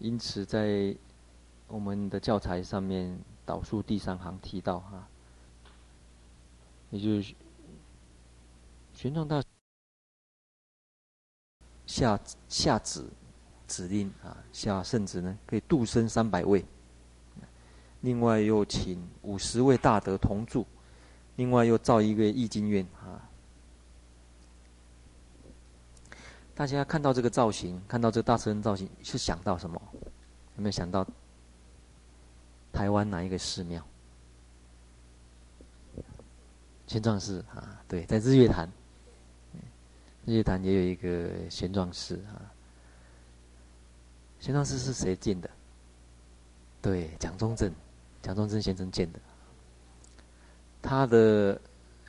[0.00, 0.96] 因此，在
[1.68, 5.06] 我们的教材上面导数第三行提到哈，
[6.90, 7.34] 也就是
[8.94, 9.42] 玄奘大
[11.86, 13.04] 下下旨
[13.68, 16.64] 指令啊，下圣旨呢，可以度生三百位。
[18.00, 20.66] 另外又请五十位大德同住，
[21.36, 23.29] 另外又造一个易经院啊。
[26.60, 29.80] 大家看到这个造型，看到这个大慈恩造型，是想到什么？
[29.94, 31.06] 有没有想到
[32.70, 33.82] 台湾哪一个寺庙？
[36.86, 38.70] 玄奘寺啊，对，在日月潭。
[40.26, 42.52] 日月潭也有一个玄奘寺啊。
[44.38, 45.48] 玄奘寺是谁建的？
[46.82, 47.72] 对，蒋中正，
[48.20, 49.18] 蒋中正先生建的。
[50.82, 51.58] 他的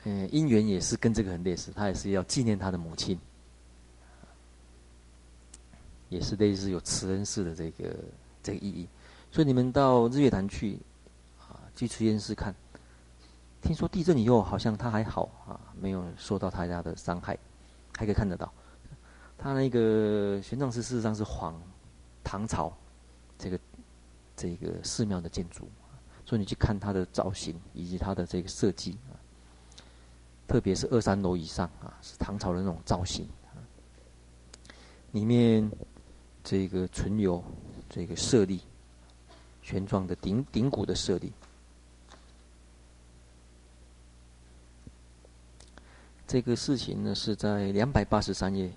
[0.04, 3.18] 嗯因缘也是跟这个很类似，他也是要纪念他的母亲，
[6.12, 7.96] 也是类似有慈恩寺的这个
[8.42, 8.86] 这个意义。
[9.30, 10.78] 所以你们到日月潭去
[11.40, 12.54] 啊，去慈恩寺看，
[13.62, 17.38] 听说地震以后好像他还好啊，没有受到他家的伤害，
[17.96, 18.52] 还可以看得到。
[19.38, 21.60] 他那个玄奘寺事实上是黄
[22.22, 22.72] 唐朝
[23.38, 23.58] 这个
[24.36, 25.66] 这个寺庙的建筑。
[26.24, 29.18] 所以你去看它的造型以及它的这个设计啊，
[30.46, 33.58] 特别是二三楼以上啊，是唐朝的那种造型啊。
[35.10, 35.68] 里面
[36.44, 37.42] 这个存有
[37.88, 38.60] 这个设立，
[39.62, 41.32] 旋转的顶顶骨的设立。
[46.26, 48.70] 这个事情呢是在两百八十三页。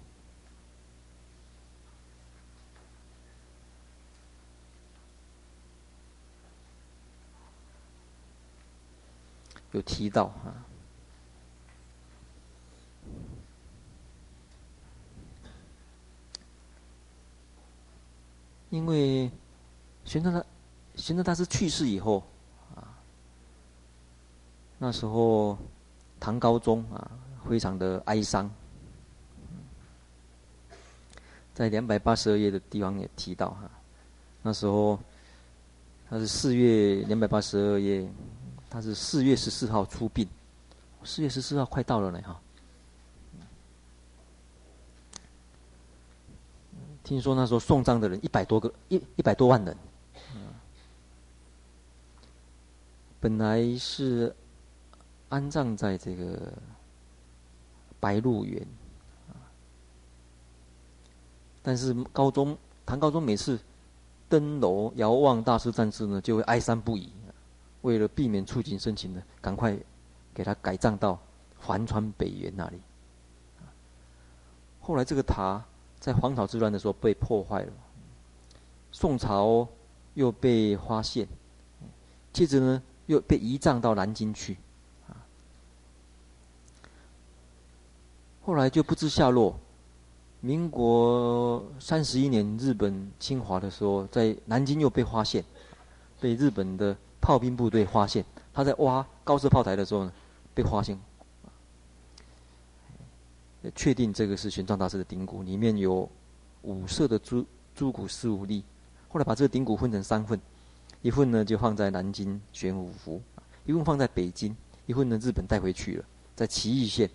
[9.72, 10.56] 有提到啊，
[18.76, 19.32] 因为
[20.04, 20.44] 玄奘他
[20.96, 22.22] 玄奘大师去世以后
[22.76, 22.84] 啊，
[24.78, 25.58] 那时候
[26.20, 27.10] 唐高宗啊
[27.48, 28.52] 非常的哀伤，
[31.54, 33.72] 在两百八十二页的地方也提到哈，
[34.42, 35.00] 那时候
[36.10, 38.08] 他是四月两百八十二页。
[38.68, 40.28] 他是四月十四号出殡，
[41.02, 42.42] 四月十四号快到了呢哈。
[47.06, 49.78] 听说那时候送葬的人一百多个，一一百多万人。
[53.20, 54.36] 本来是
[55.30, 56.52] 安葬在这个
[58.00, 58.68] 白鹿原，
[61.62, 63.60] 但是高宗唐高宗每次
[64.28, 67.12] 登楼遥望大师战事呢，就会哀伤不已。
[67.82, 69.78] 为了避免触景生情的，赶快
[70.34, 71.20] 给他改葬到
[71.60, 72.80] 环川北原那里。
[74.80, 75.64] 后来这个塔
[76.06, 77.74] 在黄巢之乱的时候被破坏了，
[78.92, 79.68] 宋朝
[80.14, 81.28] 又被发现，
[82.32, 84.56] 接着呢又被移葬到南京去，
[88.46, 89.58] 后来就不知下落。
[90.42, 95.44] 民国三十一年，日本侵华的时候，在南京又被发现，
[96.22, 96.96] 被日本的。
[97.20, 100.14] 炮兵部队发现他在挖高射炮台的时候呢，
[100.54, 100.96] 被发现，
[103.74, 106.10] 确定这个是玄奘大师的顶骨，里面有
[106.64, 108.64] 五色的珠珠骨十五粒。
[109.08, 110.40] 后来把这个顶骨分成三份，
[111.02, 113.22] 一份呢就放在南京玄武湖，
[113.66, 117.10] 一份放在北京，一份呢日本带回去了，在祁玉县。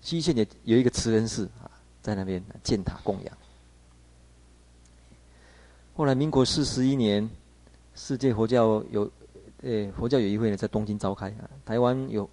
[0.00, 1.70] 祁玉县也有一个慈恩寺啊，
[2.02, 3.38] 在那边建塔供养。
[5.94, 7.28] 后来民国四十一年。
[7.92, 9.10] 世界佛教有，
[9.62, 11.50] 呃，佛教有一会呢，在东京召开啊。
[11.66, 12.26] 台湾有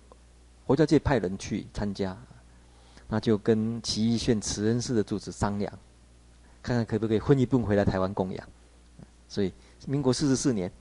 [0.65, 2.15] 佛教界派人去参加，
[3.07, 5.71] 那就跟祁玉县慈恩寺的住持商量，
[6.61, 8.49] 看看可不可以分一部分回来台湾供养。
[9.27, 9.53] 所以，
[9.85, 10.71] 民国四十四年，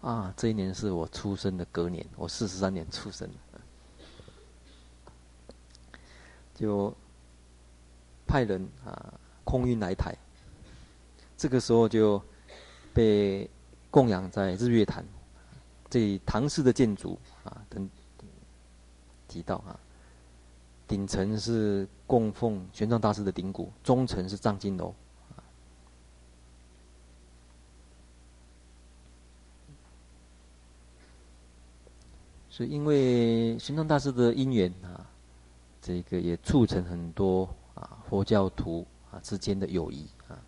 [0.00, 3.60] 啊，这一年是我出生的隔年，我四十三年出生的，
[6.54, 6.94] 就
[8.26, 10.14] 派人啊空运来台，
[11.36, 12.22] 这个时候就
[12.92, 13.48] 被。
[13.94, 15.06] 供养在日月潭，
[15.88, 17.88] 这唐式的建筑啊，等
[19.28, 19.78] 提到啊，
[20.86, 24.94] 顶层是供奉玄奘大师的顶骨，中层是藏经楼，
[32.48, 35.06] 所以因为玄奘大师的因缘啊，
[35.80, 40.38] 这个也促成很多啊佛教徒啊之间的友谊啊，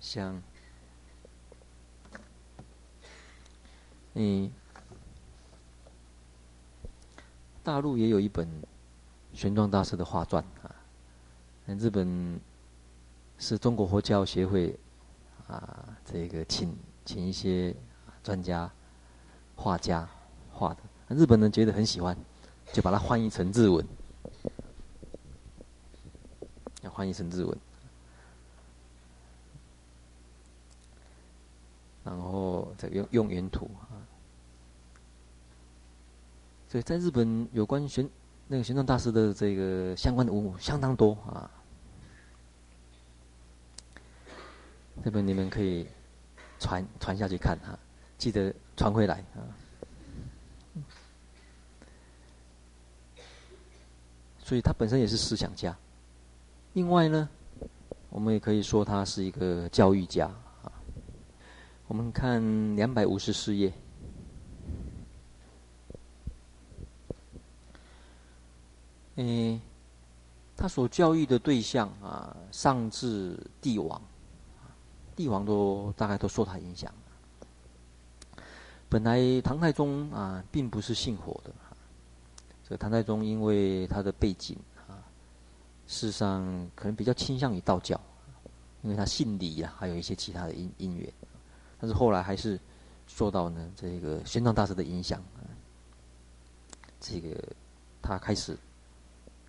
[0.00, 0.42] 像。
[4.18, 4.50] 嗯，
[7.62, 8.48] 大陆也有一本
[9.36, 10.74] 玄奘大师的画传啊。
[11.66, 12.40] 那日本
[13.38, 14.74] 是中国佛教协会
[15.46, 16.74] 啊，这个请
[17.04, 17.76] 请一些
[18.24, 18.70] 专家
[19.54, 20.08] 画家
[20.50, 20.80] 画的。
[21.14, 22.16] 日本人觉得很喜欢，
[22.72, 23.86] 就把它翻译成日文，
[26.82, 27.58] 要翻译成日文，
[32.04, 34.00] 然后再用用原图啊。
[36.68, 38.08] 所以在日本，有关玄
[38.48, 41.50] 那个玄奘大师的这个相关的文物相当多啊。
[45.04, 45.86] 这本你们可以
[46.58, 47.78] 传传下去看哈，
[48.18, 49.42] 记得传回来啊。
[54.38, 55.76] 所以他本身也是思想家。
[56.74, 57.28] 另外呢，
[58.10, 60.26] 我们也可以说他是一个教育家
[60.62, 60.70] 啊。
[61.88, 63.72] 我们看两百五十四页。
[69.16, 69.58] 诶，
[70.56, 74.00] 他所教育的对象啊，上至帝王，
[75.14, 76.92] 帝王都大概都受他影响。
[78.88, 81.50] 本来唐太宗啊，并不是信佛的。
[82.62, 84.56] 这个唐太宗因为他的背景
[84.86, 85.00] 啊，
[85.86, 86.44] 事实上
[86.74, 87.98] 可能比较倾向于道教，
[88.82, 91.10] 因为他姓李啊，还有一些其他的因因缘。
[91.80, 92.60] 但是后来还是
[93.06, 95.22] 受到呢这个玄奘大师的影响，
[97.00, 97.34] 这个
[98.02, 98.58] 他开始。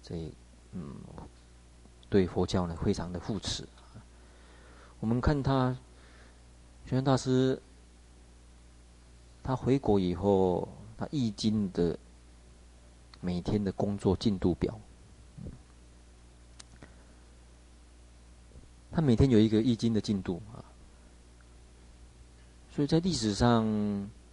[0.07, 0.31] 所以，
[0.71, 0.95] 嗯，
[2.09, 3.67] 对佛教呢非常的护持。
[5.01, 5.75] 我们看他，
[6.85, 7.61] 玄奘大师，
[9.43, 10.65] 他回国以后，
[10.97, 11.99] 他易经的
[13.19, 14.79] 每天的工作进度表，
[18.89, 20.63] 他每天有一个易经的进度啊。
[22.71, 23.65] 所以在历史上，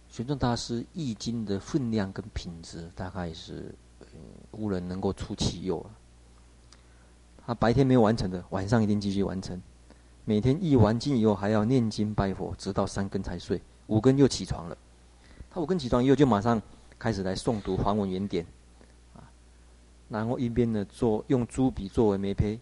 [0.07, 3.75] 玄奘大师易经的分量跟品质，大概是。
[4.01, 4.19] 嗯
[4.51, 5.89] 无人能够出其右了。
[7.45, 9.61] 他白天没有完成的，晚上一定继续完成。
[10.23, 13.61] 每天译完经以后，还要念经拜佛，直到三更才睡。
[13.87, 14.75] 五更又起床了。
[15.51, 16.59] 他五更起床以后，就马上
[16.97, 18.43] 开始来诵读梵文原典，
[19.15, 19.21] 啊，
[20.09, 22.59] 然后一边呢做用朱笔作为眉批，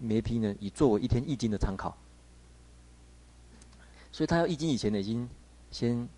[0.00, 1.96] 眉批呢以作为一天译经的参考。
[4.10, 5.28] 所以他要译经以前呢，已经
[5.70, 6.08] 先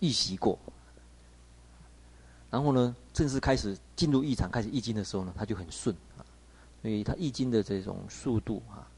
[0.00, 0.58] 预习过。
[2.56, 6.24] 然后呢，正式开始进入译场开始易经的时候呢，他就很顺啊，
[6.80, 8.88] 所以他易经的这种速度啊，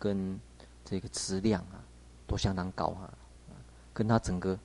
[0.00, 0.36] 跟
[0.84, 1.78] 这个质量啊，
[2.26, 3.14] 都相当高啊，
[3.92, 4.58] 跟他整个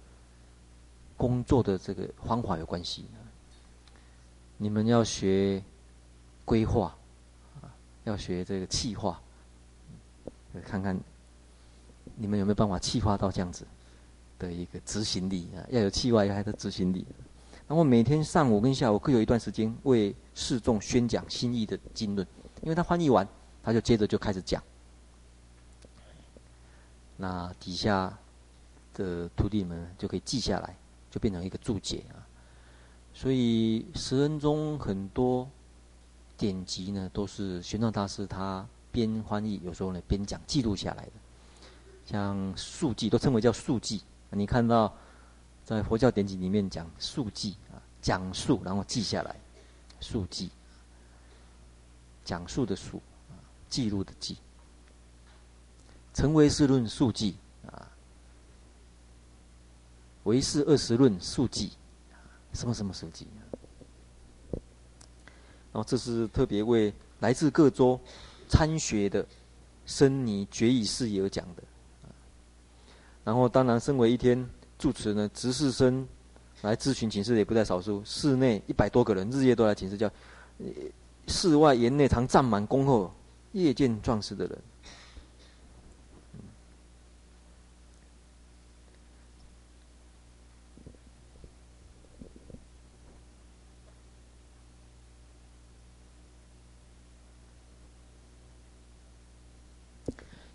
[1.15, 3.05] 工作的这个方法有关系。
[4.57, 5.63] 你们要学
[6.43, 6.97] 规划
[7.61, 7.69] 啊，
[8.05, 9.21] 要学这个企划，
[10.65, 10.99] 看看
[12.15, 13.63] 你们有没有办法企划到这样子
[14.39, 17.05] 的一个执行力啊，要有企划，要还有执行力。
[17.69, 22.27] 然后每天上午跟下午各有一段时间为示众宣讲新意的经论，
[22.63, 23.27] 因为他翻译完，
[23.61, 24.59] 他就接着就开始讲。
[27.15, 28.17] 那底下
[28.95, 30.75] 的徒弟们就可以记下来，
[31.11, 32.25] 就变成一个注解啊。
[33.13, 35.47] 所以十恩中很多
[36.37, 41.11] 典籍呢，都是玄奘大师他边翻译，有时候呢边讲记录下来的，
[42.03, 44.01] 像述记都称为叫述记。
[44.31, 44.91] 你看到。
[45.69, 49.35] 在佛教典籍里面讲述记啊，讲述然后记下来，
[49.99, 50.49] 述记，
[52.25, 52.99] 讲述的述，
[53.69, 54.35] 记录的记，
[56.11, 57.35] 成为世论述记
[57.67, 57.87] 啊，
[60.23, 61.73] 唯是二十论述记，
[62.51, 63.27] 什么什么述记，
[65.71, 68.01] 然后这是特别为来自各州
[68.47, 69.23] 参学的
[69.85, 71.61] 僧尼决议事宜而讲的，
[73.23, 74.49] 然后当然身为一天。
[74.79, 76.07] 住持呢，执事生
[76.61, 80.09] 来咨询请示也不在少数，室内一百多个人日夜都来请示，叫
[81.27, 83.13] 室外檐内常站满恭候
[83.51, 84.57] 夜见壮士的人。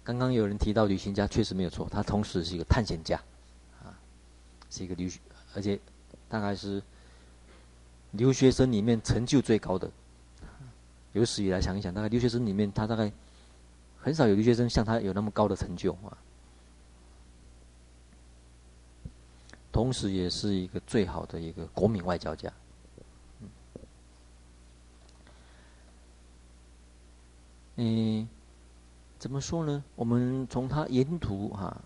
[0.03, 3.19] 刚刚有人提到旅行家，确实没有错，他同时是一个探险家。
[4.75, 5.21] 是一个留学，
[5.55, 5.79] 而且
[6.29, 6.83] 大概是
[8.11, 9.89] 留学生里面成就最高的。
[11.13, 13.13] 有史以来想一想，大概留学生里面，他大概
[13.97, 16.19] 很少有留学生像他有那么高的成就啊。
[19.71, 22.53] 同时，也是一个最好的一个国民外交家。
[27.77, 28.29] 嗯，
[29.21, 29.85] 怎么说呢？
[29.95, 31.81] 我们从他沿途哈，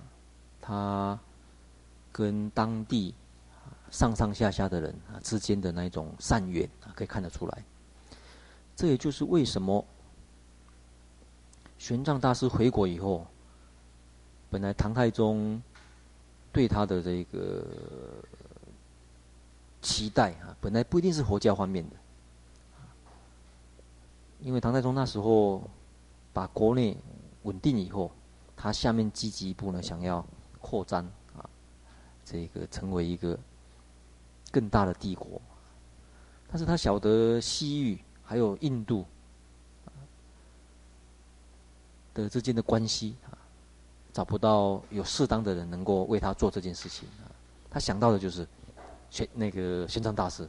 [0.62, 1.18] 他。
[2.12, 3.14] 跟当地
[3.90, 7.64] 上上下下的人啊之间的那一种善缘啊，可以看得出来。
[8.76, 9.84] 这也就是为什么
[11.78, 13.26] 玄奘大师回国以后，
[14.50, 15.62] 本来唐太宗
[16.52, 17.64] 对他的这个
[19.80, 21.96] 期待啊，本来不一定是佛教方面的，
[24.40, 25.62] 因为唐太宗那时候
[26.32, 26.96] 把国内
[27.44, 28.10] 稳定以后，
[28.56, 30.24] 他下面积极一步呢，想要
[30.60, 31.08] 扩张。
[32.30, 33.38] 这个成为一个
[34.50, 35.40] 更大的帝国，
[36.46, 39.06] 但是他晓得西域还有印度
[42.12, 43.32] 的之间的关系啊，
[44.12, 47.32] 找不到有适当的人能够为他做这件事情啊，
[47.70, 48.46] 他想到的就是
[49.10, 50.46] 玄那个玄奘大师，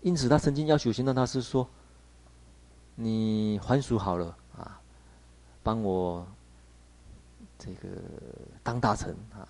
[0.00, 1.68] 因此他曾经要求玄奘大师说
[2.96, 4.80] ：“你还俗好了啊。”
[5.62, 6.26] 帮我
[7.58, 7.88] 这个
[8.62, 9.48] 当大臣啊，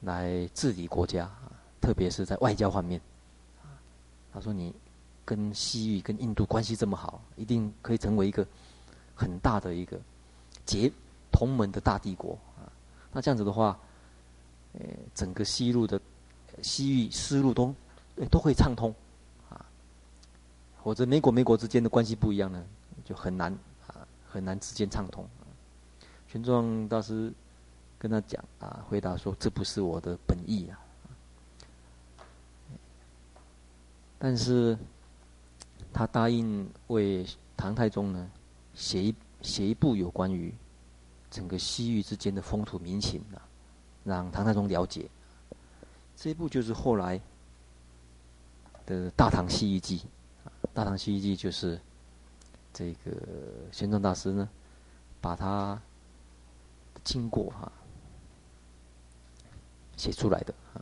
[0.00, 1.30] 来治理国家，
[1.80, 3.00] 特别是在外交方面。
[4.32, 4.74] 他说：“你
[5.24, 8.46] 跟西域、跟印度关系这么好，一定可以成为一个
[9.14, 10.00] 很大的一个
[10.64, 10.90] 结
[11.30, 12.64] 同盟的大帝国啊。
[13.12, 13.78] 那这样子的话，
[14.72, 14.80] 呃，
[15.14, 16.00] 整个西路的
[16.62, 17.74] 西域丝路都
[18.30, 18.94] 都会畅通
[19.50, 19.64] 啊。
[20.82, 22.64] 或者美国美国之间的关系不一样呢，
[23.04, 23.52] 就很难
[23.88, 25.28] 啊，很难之间畅通。”
[26.32, 27.30] 玄奘大师
[27.98, 30.80] 跟他讲啊，回答说：“这不是我的本意啊。”
[34.18, 34.78] 但是，
[35.92, 38.30] 他答应为唐太宗呢
[38.74, 40.50] 写一写一部有关于
[41.30, 43.44] 整个西域之间的风土民情啊，
[44.02, 45.10] 让唐太宗了解。
[46.16, 47.20] 这一部就是后来
[48.86, 49.98] 的《大唐西域记》。
[50.72, 51.78] 《大唐西域记》就是
[52.72, 53.10] 这个
[53.70, 54.48] 玄奘大师呢，
[55.20, 55.78] 把他
[57.04, 57.70] 经过哈
[59.96, 60.80] 写出来的哈。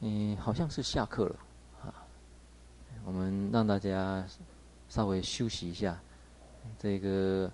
[0.00, 1.36] 嗯，好像是下课了，
[1.82, 1.94] 啊，
[3.04, 4.24] 我们让大家
[4.88, 5.98] 稍微休息一下。
[6.78, 7.50] 这个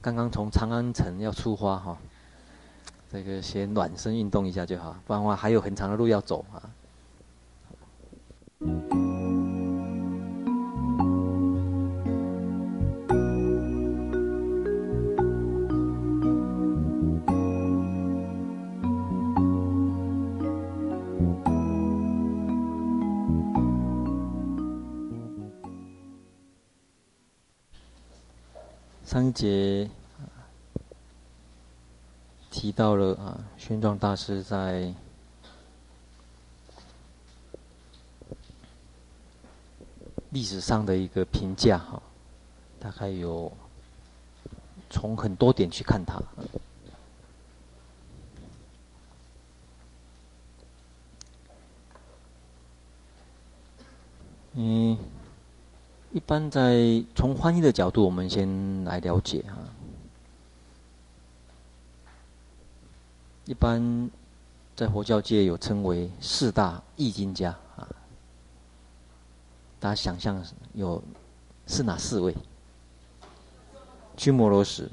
[0.00, 1.96] 刚刚从长安城要出发哈，
[3.10, 6.58] 这个先暖身运动一下就好，不然的话还有很长的路要走啊。
[29.12, 29.90] 上一节
[32.50, 34.90] 提到了啊，玄奘大师在
[40.30, 42.02] 历史上的一个评价哈，
[42.80, 43.52] 大概有
[44.88, 46.18] 从很多点去看他。
[54.54, 54.96] 嗯。
[56.12, 59.56] 一般在从翻译的角度，我们先来了解哈。
[63.46, 64.10] 一般
[64.76, 67.88] 在佛教界有称为四大译经家啊，
[69.80, 70.44] 大家想象
[70.74, 71.02] 有
[71.66, 72.36] 是哪四位？
[74.14, 74.86] 鸠摩罗什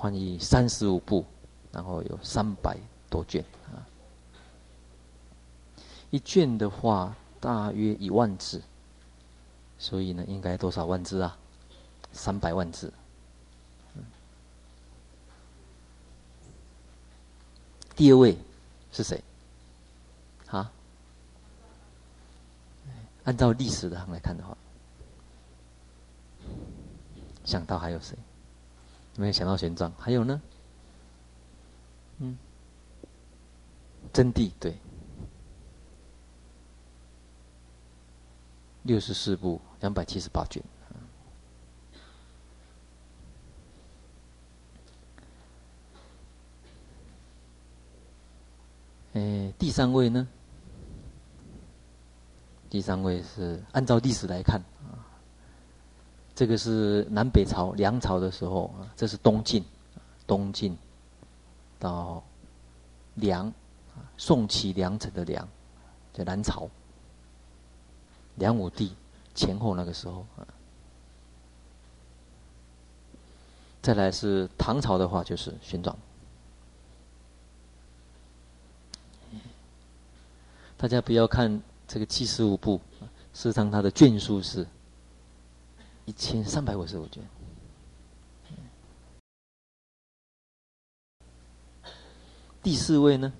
[0.00, 1.22] 翻译三十五部，
[1.70, 2.78] 然后有三百
[3.10, 3.84] 多卷啊。
[6.08, 7.14] 一卷的话。
[7.40, 8.62] 大约一万字，
[9.78, 11.36] 所以呢，应该多少万字啊？
[12.12, 12.92] 三百万字。
[17.94, 18.36] 第二位
[18.92, 19.22] 是谁？
[20.48, 20.70] 啊？
[23.24, 24.56] 按照历史的来看的话，
[27.44, 28.16] 想到还有谁？
[29.16, 30.40] 没有想到玄奘，还有呢？
[32.18, 32.36] 嗯，
[34.12, 34.76] 真谛对。
[38.86, 40.62] 六十四部，两百七十八卷。
[49.14, 50.28] 哎，第三位呢？
[52.70, 55.02] 第三位是按照历史来看啊，
[56.34, 59.64] 这个是南北朝梁朝的时候啊，这是东晋，
[60.26, 60.76] 东晋
[61.78, 62.22] 到
[63.14, 63.52] 梁，
[64.16, 65.48] 宋齐梁陈的梁，
[66.12, 66.68] 在南朝。
[68.36, 68.94] 梁武帝
[69.34, 70.46] 前后那个时候啊，
[73.82, 75.94] 再来是唐朝的话，就是玄奘。
[80.76, 82.78] 大家不要看这个七十五部，
[83.32, 84.66] 事实上它的卷数是
[86.04, 87.22] 一千三百五十五卷。
[92.62, 93.32] 第四位呢，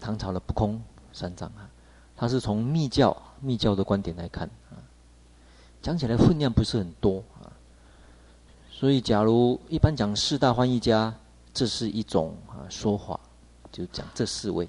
[0.00, 0.82] 唐朝的不空。
[1.16, 1.70] 三藏啊，
[2.14, 4.76] 他是从密教密教的观点来看啊，
[5.80, 7.48] 讲起来分量不是很多啊，
[8.70, 11.14] 所以假如一般讲四大翻译家，
[11.54, 13.18] 这是一种啊说法，
[13.72, 14.68] 就讲这四位。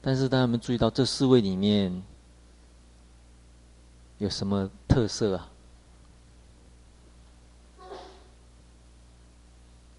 [0.00, 2.02] 但是大家有没有注意到这四位里面
[4.18, 5.48] 有什么特色啊？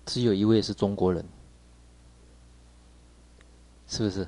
[0.05, 1.23] 只有一位是中国人。
[3.89, 4.27] 是不是？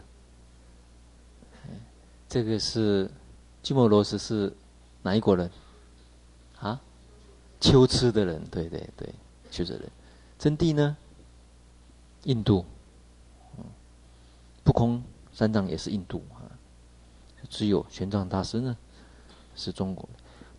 [2.28, 3.09] 这个是
[3.64, 4.51] 鸠摩罗什是
[5.03, 5.49] 哪一国人？
[6.59, 6.82] 啊？
[7.62, 9.14] 龟兹的人，对对对，
[9.55, 9.89] 龟兹人。
[10.38, 10.97] 真谛呢？
[12.24, 12.66] 印度。
[14.64, 15.03] 不空
[15.34, 16.45] 三藏也是印度啊，
[17.49, 18.78] 只有玄奘大师呢
[19.55, 20.07] 是中国。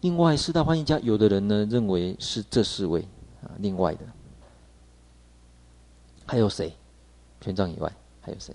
[0.01, 3.03] 另外四大翻译家，有的人呢认为是这四位
[3.43, 4.05] 啊，另外的
[6.27, 6.77] 还有谁？
[7.41, 8.55] 玄奘以外还有谁？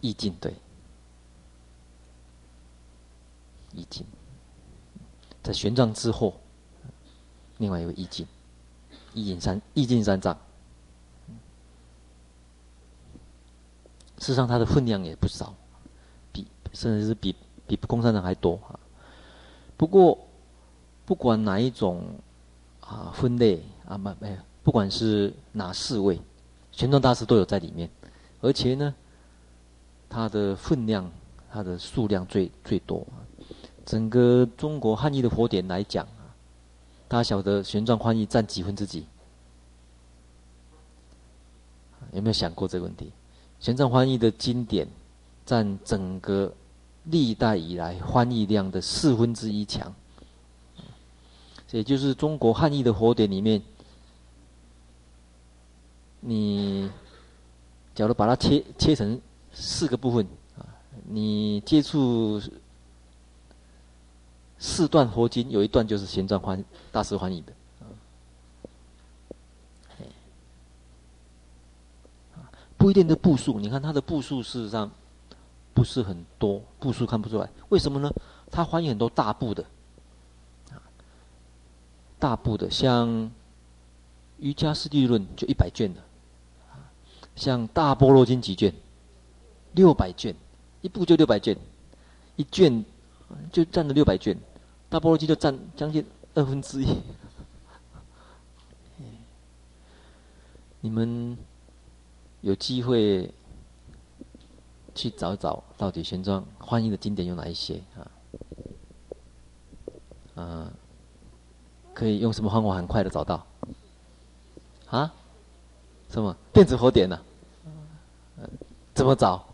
[0.00, 0.54] 意境对，
[3.72, 4.06] 意境
[5.42, 6.40] 在玄奘之后，
[7.58, 8.26] 另外一个意境，
[9.14, 10.36] 意境三意境三藏。
[14.18, 15.54] 事实上，它的分量也不少，
[16.32, 17.36] 比甚至是比
[17.66, 18.80] 比不空三藏还多啊。
[19.76, 20.18] 不过，
[21.04, 22.02] 不管哪一种
[22.80, 26.18] 啊分类啊，没没有，不管是哪四位，
[26.72, 27.90] 玄奘大师都有在里面，
[28.40, 28.94] 而且呢，
[30.08, 31.10] 它的分量、
[31.50, 33.06] 它的数量最最多。
[33.84, 36.06] 整个中国汉译的佛典来讲，
[37.06, 39.06] 大家晓得玄奘翻译占几分之几？
[42.12, 43.12] 有没有想过这个问题？
[43.60, 44.88] 玄奘翻译的经典，
[45.44, 46.52] 占整个
[47.04, 49.94] 历代以来翻译量的四分之一强。
[51.72, 53.60] 也就是中国汉译的佛典里面，
[56.20, 56.90] 你
[57.94, 59.20] 假如把它切切成
[59.58, 60.26] 四个部分
[60.58, 60.68] 啊，
[61.08, 62.38] 你接触
[64.58, 67.52] 四段佛经，有一段就是玄奘还大师翻译的。
[72.76, 74.90] 不一定的部数，你看他的部数事实上
[75.72, 77.48] 不是很多，部数看不出来。
[77.70, 78.12] 为什么呢？
[78.50, 79.64] 他翻译很多大部的，
[82.18, 83.08] 大部的像
[84.38, 86.00] 《瑜伽师地论》就一百卷的，
[87.34, 88.72] 像《大般若经》几卷，
[89.76, 90.34] 六百卷，
[90.80, 91.56] 一部就六百卷，
[92.34, 92.84] 一卷
[93.52, 94.34] 就占了六百卷，
[94.88, 96.04] 《大菠萝经》就占将近
[96.34, 96.88] 二分之一。
[100.80, 101.38] 你们。
[102.42, 103.28] 有机会
[104.94, 108.06] 去找找，到底玄奘翻译的经典有哪一些啊？
[110.40, 110.72] 啊，
[111.92, 113.44] 可以用什么方法很快的找到？
[114.90, 115.12] 啊？
[116.08, 117.20] 什么电子佛典呢？
[118.94, 119.44] 怎么找？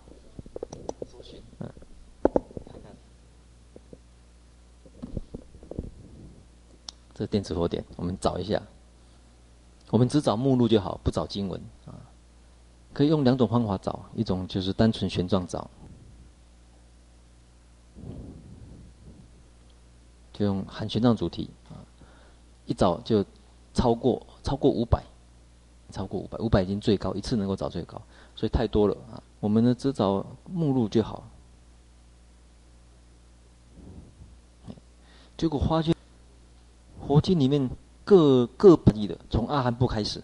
[1.09, 1.41] 搜寻。
[1.61, 1.73] 嗯。
[2.70, 2.95] 看看。
[7.23, 8.61] 这电子火点，我们找一下。
[9.91, 11.95] 我们只找目录就好，不找经文啊。
[12.93, 15.70] 可以用两种方法找，一种就是单纯玄奘找，
[20.33, 21.79] 就用含玄奘主题啊，
[22.66, 23.25] 一找就
[23.73, 25.01] 超过超过五百，
[25.93, 28.03] 超过五百，五百已经最高，一次能够找最高，
[28.35, 29.23] 所以太多了啊。
[29.39, 31.23] 我们呢只找目录就好。
[35.37, 35.95] 结果发现
[37.07, 37.69] 佛经里面
[38.05, 40.23] 各各本译的，从阿含部开始，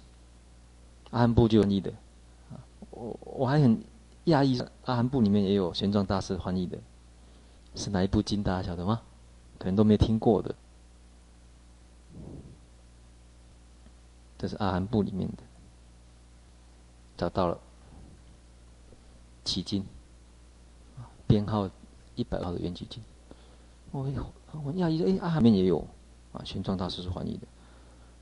[1.11, 1.93] 阿含部就有译的。
[2.91, 3.83] 我我还很
[4.27, 6.79] 讶异，阿含部里面也有玄奘大师翻译的，
[7.75, 9.01] 是哪一部经大家晓得吗？
[9.59, 10.55] 可能都没听过的。
[14.39, 15.43] 这是阿含部里面的，
[17.17, 17.59] 找到了，
[19.45, 19.85] 起经，
[21.27, 21.69] 编号
[22.15, 23.03] 一百号的圆起经。
[23.91, 24.09] 我
[24.65, 25.85] 我讶异，哎，阿含里面也有
[26.33, 27.47] 啊，玄奘大师是翻译的，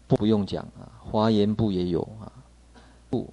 [0.06, 2.32] 不不用讲啊，华严部也有啊，
[3.10, 3.28] 不。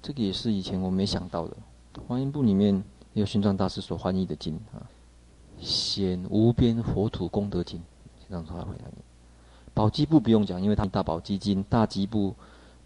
[0.00, 1.56] 这个也是以前我没想到的，
[2.06, 2.72] 《华严部》里面
[3.12, 4.78] 也有玄奘大师所翻译的经啊，
[5.58, 7.78] 《显无边佛土功德经》，
[8.26, 8.94] 玄奘他回来念。
[9.74, 12.34] 宝积部不用讲，因为他们大宝积经、大集部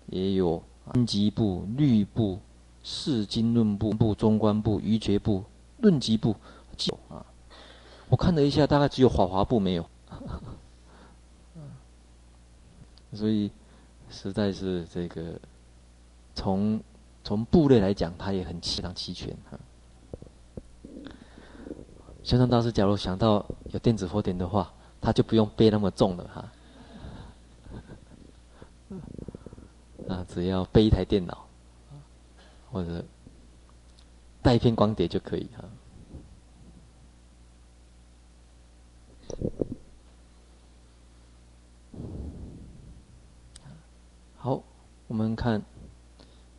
[0.07, 0.61] 也有，
[0.95, 2.39] 经集部、律部、
[2.83, 5.45] 释经论部、部中观部、瑜伽部、
[5.79, 6.35] 论集部，
[6.77, 7.25] 就啊，
[8.09, 9.87] 我看了一下，大概只有法华部没有，
[13.13, 13.51] 所以
[14.11, 15.39] 实在是这个
[16.35, 16.81] 从。
[17.25, 19.57] 从部类来讲，它也很非常齐全哈。
[22.25, 26.53] 玄奘大师假如想到有电子佛典的话，他就不用背那么重了哈。
[30.13, 31.47] 啊，只要背一台电脑，
[32.73, 33.05] 或者
[34.43, 35.65] 带一片光碟就可以哈。
[45.09, 45.63] 我们看。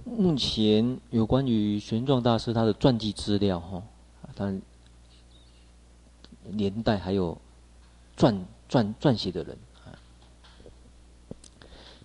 [0.05, 3.81] 目前有关于玄奘大师他的传记资料哈，
[4.35, 4.53] 他
[6.43, 7.37] 年代还有
[8.17, 8.37] 撰
[8.69, 9.95] 撰撰写的人啊，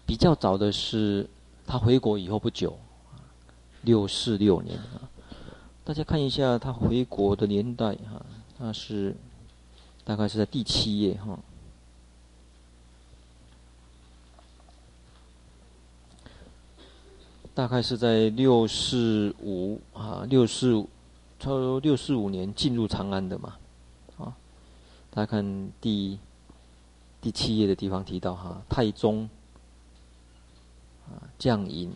[0.07, 1.28] 比较早的是
[1.66, 2.78] 他回国以后不久，
[3.82, 5.11] 六四六年啊，
[5.82, 8.24] 大家看一下他回国的年代哈，
[8.57, 9.12] 他是
[10.05, 11.36] 大概是在第七页哈。
[17.59, 20.88] 大概是在六四五啊，六四五，
[21.40, 23.59] 差不多六四五年进入长安的嘛，
[24.16, 24.36] 啊，
[25.11, 26.16] 大家看第
[27.20, 29.28] 第七页的地方提到哈，太宗
[31.09, 31.92] 啊将引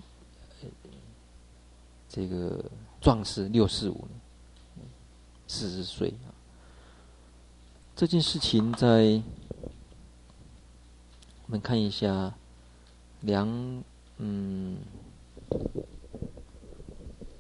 [2.09, 2.65] 这个
[3.01, 4.09] 壮士六四五
[4.75, 4.89] 年，
[5.47, 6.35] 四十岁啊，
[7.95, 9.23] 这件事情在
[11.47, 12.35] 我们看一下
[13.21, 13.49] 梁
[14.19, 14.77] 嗯。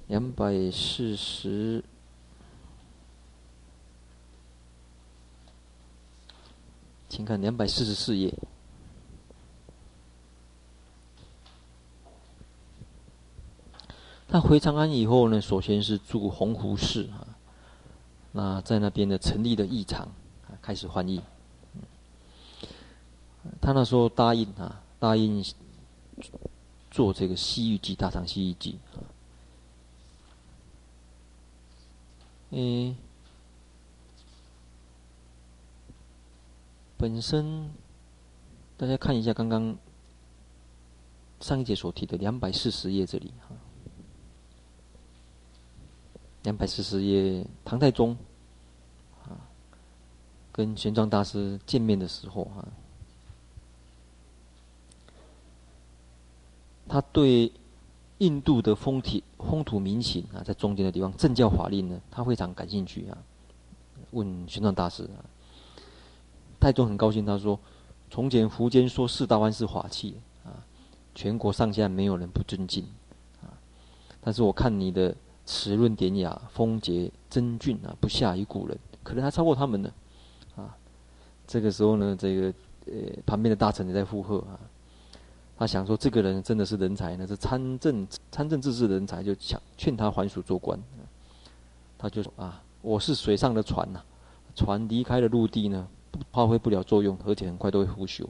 [0.08, 1.82] 两百四十，
[7.08, 8.34] 请看两百四十四页。
[14.28, 17.36] 他回长安以后呢，首先是住鸿湖市啊，
[18.32, 20.08] 那在那边呢成立了译场，
[20.60, 21.22] 开始翻译。
[23.60, 25.44] 他那时候答应啊，答应。
[26.92, 29.00] 做这个《西域记》《大唐西域记》啊，
[32.50, 32.94] 嗯，
[36.98, 37.70] 本身
[38.76, 39.74] 大家看一下刚刚
[41.40, 43.56] 上一节所提的两百四十页这里哈，
[46.42, 48.14] 两百四十页，唐太宗
[49.24, 49.48] 啊
[50.52, 52.68] 跟玄奘大师见面的时候哈。
[56.92, 57.50] 他对
[58.18, 63.16] 印度的风体、风土民情啊，在中间的地方，政教法令呢，他非常感兴趣啊。
[64.10, 65.24] 问玄奘大师啊，
[66.60, 67.58] 太宗很高兴，他说
[68.12, 70.52] ：“从前苻坚说四大湾是法器啊，
[71.14, 72.84] 全国上下没有人不尊敬
[73.40, 73.48] 啊。
[74.20, 75.16] 但是我看你的
[75.46, 79.90] 词论典雅、风节真俊啊，不下于古人，可能还超过他们呢。”
[80.56, 80.76] 啊，
[81.46, 82.52] 这个时候呢，这个
[82.84, 82.92] 呃
[83.24, 84.60] 旁边的大臣也在附和啊。
[85.62, 90.76] 他想说，这个人真的是人才呢，是参政参政治治人才，就想劝他还蜀做官。
[91.96, 94.02] 他就说啊，我是水上的船呐、
[94.56, 95.86] 船离开了陆地呢，
[96.32, 98.26] 发挥不了作用，而且很快都会腐朽。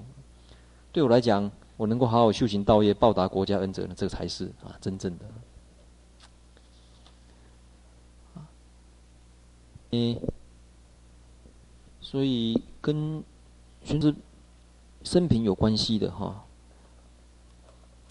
[0.93, 5.25] 对我来讲，我能够好好修行道业，报答国家恩泽呢，这个才是啊真正的。
[8.35, 8.45] 啊，
[9.93, 10.21] 嗯，
[12.03, 13.25] 所以跟
[13.85, 14.15] 玄奘
[15.03, 16.45] 生平有关系的哈。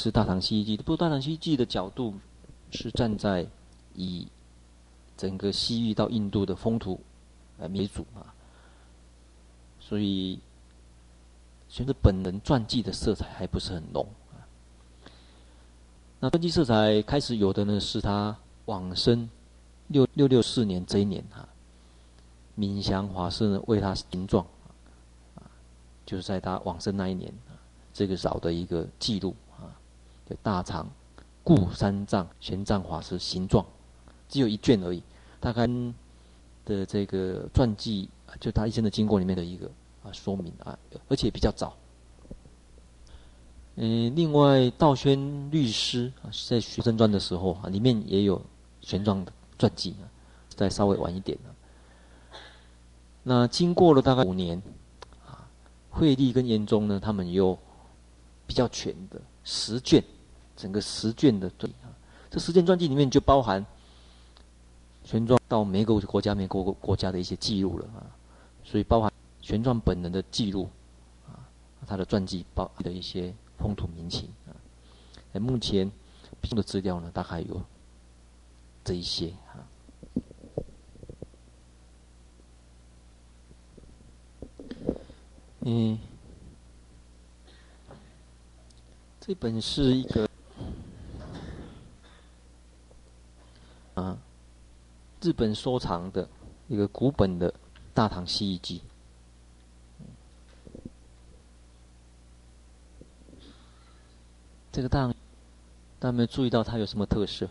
[0.01, 2.15] 是《大唐西域记》，不过《大唐西域记》的角度
[2.71, 3.45] 是站在
[3.93, 4.27] 以
[5.15, 6.99] 整个西域到印度的风土
[7.59, 8.33] 来为主啊，
[9.79, 10.39] 所以
[11.69, 14.03] 玄奘本人传记的色彩还不是很浓。
[16.19, 18.35] 那传记色彩开始有的呢，是他
[18.65, 19.29] 往生
[19.89, 21.47] 六六六四年这一年啊，
[22.55, 24.43] 闵祥华师呢为他行状
[25.35, 25.45] 啊，
[26.07, 27.31] 就是在他往生那一年，
[27.93, 29.35] 这个少的一个记录。
[30.41, 30.89] 大唐
[31.43, 33.65] 顾三藏玄奘法师形状，
[34.29, 35.03] 只有一卷而已。
[35.39, 35.67] 大概
[36.65, 38.07] 的这个传记，
[38.39, 39.65] 就他一生的经过里面的一个
[40.03, 40.77] 啊说明啊，
[41.09, 41.75] 而且比较早。
[43.75, 48.39] 嗯，另外道宣律师啊，在学生传的时候啊，里面也有
[48.81, 50.05] 玄奘的传记啊，
[50.49, 51.37] 再稍微晚一点。
[53.23, 54.61] 那经过了大概五年
[55.25, 55.47] 啊，
[55.89, 57.57] 慧立跟严宗呢，他们又
[58.45, 60.03] 比较全的十卷。
[60.57, 61.89] 整个十卷的对啊，
[62.29, 63.65] 这十卷传记里面就包含
[65.03, 68.05] 玄奘到每个国家、每个国家的一些记录了啊，
[68.63, 69.11] 所以包含
[69.41, 70.69] 玄奘本人的记录
[71.27, 71.41] 啊，
[71.87, 74.53] 他的传记包的一些风土民情啊。
[75.39, 75.89] 目前
[76.51, 77.59] 的资料呢，大概有
[78.83, 79.65] 这一些啊。
[85.61, 85.97] 嗯，
[89.31, 90.29] 这本是一个。
[93.93, 94.17] 啊，
[95.21, 96.27] 日本收藏的
[96.67, 97.49] 一个古本的
[97.93, 98.81] 《大唐西域记》，
[104.69, 105.13] 这个大，大
[106.01, 107.49] 家有没有注意到它有什么特色？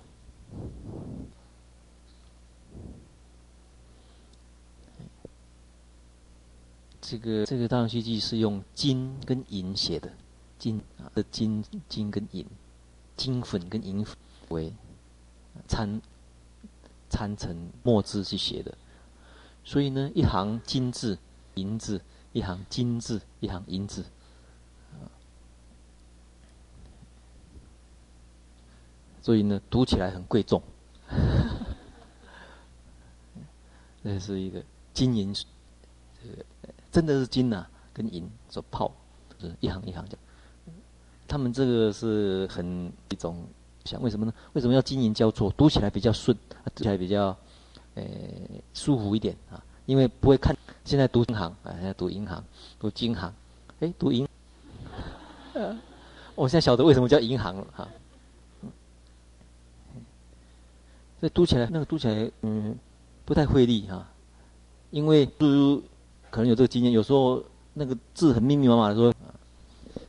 [7.01, 10.13] 这个这个《大唐西域记》是用金跟银写的，
[10.61, 12.47] 金啊的金金跟银，
[13.17, 14.17] 金粉跟银粉
[14.51, 14.73] 为
[15.67, 16.01] 参。
[17.13, 18.79] 参成墨字去写的，
[19.65, 21.19] 所以呢，一行金字、
[21.55, 22.01] 银字，
[22.33, 24.05] 一行金字，一行银字，
[29.21, 30.63] 所以呢，读起来很贵重。
[34.05, 34.63] 这是一个
[34.95, 36.47] 金银，这个
[36.93, 38.93] 真的是金呐、跟银所泡，
[39.37, 40.17] 就是一行一行讲。
[41.31, 43.47] 他们这个是很一种
[43.85, 44.35] 想为什么呢？
[44.55, 45.49] 为什么要金银交错？
[45.57, 46.37] 读起来比较顺，
[46.75, 47.37] 读起来比较，
[47.95, 48.03] 呃，
[48.75, 49.63] 舒服一点啊。
[49.87, 50.53] 因为不会看，
[50.85, 52.43] 现在读银行啊，现在读银行，
[52.81, 53.33] 读金行，
[53.79, 54.27] 哎，读银，
[56.35, 57.89] 我现在晓得为什么叫银行了哈。
[61.21, 62.77] 这读起来那个读起来嗯，
[63.25, 64.05] 不太费力哈，
[64.91, 65.81] 因为读
[66.29, 67.41] 可能有这个经验，有时候
[67.73, 69.15] 那个字很密密麻麻的说。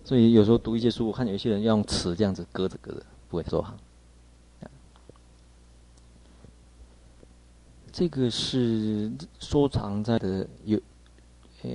[0.03, 3.77] 所以有时候读一些书，我看有些人要用尺这样子割着割着，不会做好。
[7.93, 10.79] 这个是收藏在的有，
[11.61, 11.69] 呃，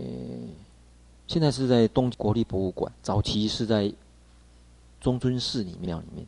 [1.27, 3.93] 现在是在东国立博物馆，早期是在
[4.99, 6.27] 中尊寺里面里面。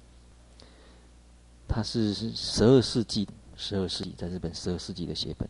[1.67, 3.27] 它是十二世纪，
[3.57, 5.49] 十二世纪在日本十二世纪的写本。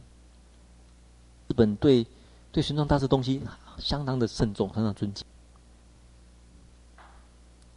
[1.49, 2.07] 日本对
[2.53, 3.43] 对玄奘大师东西
[3.79, 5.27] 相当的慎重，相当尊敬。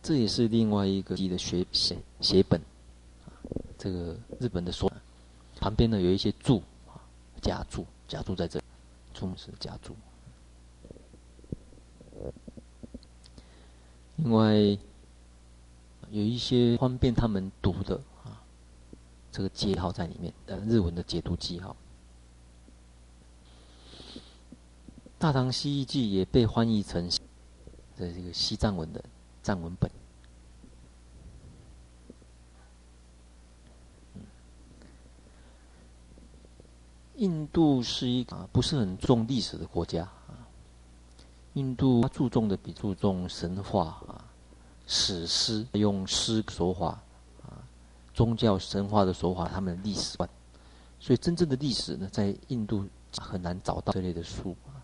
[0.03, 2.59] 这也是另外一个的学写写本，
[3.77, 4.91] 这个日本的说，
[5.59, 6.97] 旁边呢有一些注啊，
[7.39, 8.59] 夹注夹注在这，
[9.13, 9.95] 注是夹注。
[14.15, 14.55] 另外
[16.09, 18.41] 有一些方便他们读的啊，
[19.31, 21.75] 这个记号在里面，呃，日文的解读记号。
[25.19, 27.07] 《大唐西域记》也被翻译成
[27.95, 29.03] 这这个西藏文的。
[29.43, 29.89] 藏文本，
[37.15, 40.45] 印度是一个不是很重历史的国家啊。
[41.53, 44.23] 印度它注重的比注重神话啊，
[44.85, 47.01] 史诗用诗说话
[47.43, 47.57] 啊，
[48.13, 50.29] 宗教神话的说法，他们的历史观。
[50.99, 52.87] 所以真正的历史呢，在印度
[53.17, 54.77] 很难找到这类的书啊。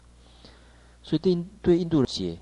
[1.04, 2.40] 所以对对印度人写。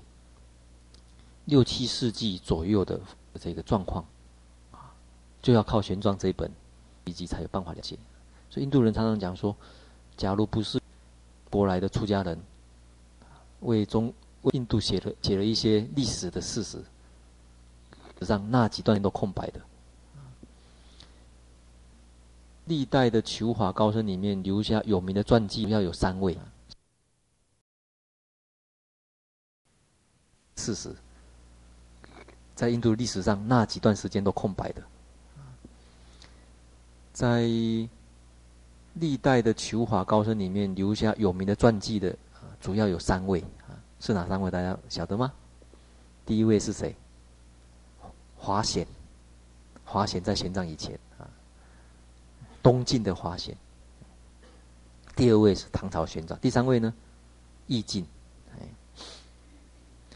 [1.46, 3.00] 六七世纪左右的
[3.40, 4.04] 这个状况，
[4.72, 4.92] 啊，
[5.40, 6.50] 就要靠玄奘这一本
[7.04, 7.96] 笔记才有办法了解。
[8.50, 9.56] 所以印度人常常讲说，
[10.16, 10.80] 假如不是
[11.50, 12.38] 舶来的出家人
[13.60, 16.82] 为中为印度写了写了一些历史的事实，
[18.18, 19.60] 让那几段都空白的。
[22.64, 26.36] 历代的求法高僧里面留下有名的传记要有三位，
[30.56, 30.92] 事实。
[32.56, 34.82] 在印度历史上，那几段时间都空白的。
[37.12, 37.42] 在
[38.94, 42.16] 历代的求法高僧里面，留下有名的传记的，
[42.58, 44.50] 主要有三位啊，是哪三位？
[44.50, 45.30] 大家晓得吗？
[46.24, 46.96] 第一位是谁？
[48.38, 48.86] 华贤，
[49.84, 51.28] 华贤在玄奘以前啊，
[52.62, 53.54] 东晋的华贤。
[55.14, 56.92] 第二位是唐朝玄奘，第三位呢？
[57.66, 58.06] 义净。
[58.58, 58.66] 哎，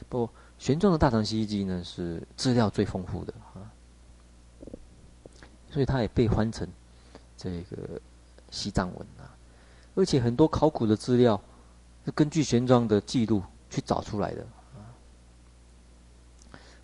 [0.09, 0.28] 不。
[0.61, 3.64] 玄奘的《大唐西域记》呢，是资料最丰富的啊，
[5.70, 6.68] 所以它也被翻成
[7.34, 7.98] 这个
[8.50, 9.32] 西藏文啊，
[9.94, 11.40] 而且很多考古的资料
[12.04, 14.42] 是根据玄奘的记录去找出来的
[14.74, 14.84] 啊。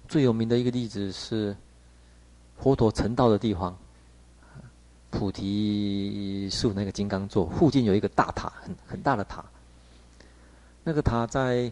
[0.09, 1.55] 最有名的一个例子是
[2.57, 3.77] 佛陀成道的地方，
[5.11, 9.45] 菩提树那个金刚座附近有一个大塔，很很大的塔，
[10.83, 11.70] 那个塔在。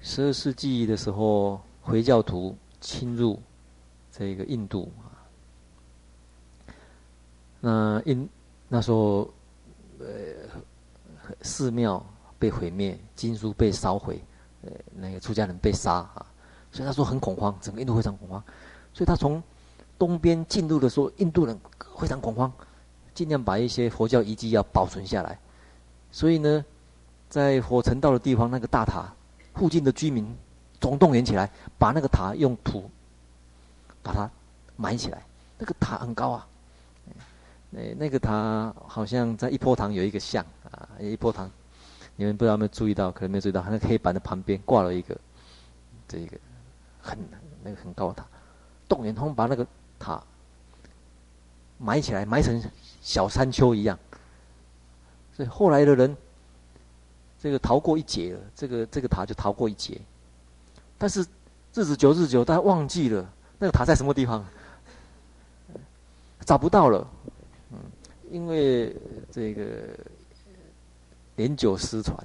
[0.00, 3.40] 十二世纪的时候，回教徒侵入
[4.12, 5.10] 这个印度啊。
[7.60, 8.28] 那印
[8.68, 9.28] 那时候，
[9.98, 10.06] 呃，
[11.42, 12.04] 寺庙
[12.38, 14.22] 被毁灭，经书被烧毁，
[14.62, 16.24] 呃，那个出家人被杀啊。
[16.70, 18.42] 所以他说很恐慌，整个印度非常恐慌。
[18.94, 19.42] 所以他从
[19.98, 21.58] 东边进入的时候，印度人
[21.98, 22.52] 非常恐慌，
[23.14, 25.38] 尽量把一些佛教遗迹要保存下来。
[26.12, 26.64] 所以呢，
[27.28, 29.12] 在佛成道的地方，那个大塔。
[29.58, 30.24] 附近的居民
[30.80, 32.88] 总动员起来，把那个塔用土
[34.04, 34.30] 把它
[34.76, 35.20] 埋起来。
[35.58, 36.46] 那个塔很高啊，
[37.70, 41.50] 那那个塔好像在一坡塘有一个像啊，一坡塘，
[42.14, 43.10] 你们不知道有没有注意到？
[43.10, 45.18] 可能没有注意到，那个黑板的旁边挂了一个
[46.06, 46.38] 这一个
[47.02, 47.18] 很
[47.64, 48.24] 那个很高的塔，
[48.88, 49.66] 动员他们把那个
[49.98, 50.22] 塔
[51.78, 52.62] 埋起来，埋成
[53.02, 53.98] 小山丘一样。
[55.36, 56.16] 所以后来的人。
[57.40, 60.00] 这个逃过一劫了，这个这个塔就逃过一劫。
[60.98, 61.20] 但是
[61.72, 64.44] 日子久日久，大家忘记了那个塔在什么地方，
[66.44, 67.06] 找不到了。
[67.70, 67.78] 嗯，
[68.30, 68.96] 因为
[69.30, 69.62] 这个
[71.36, 72.16] 年久失传，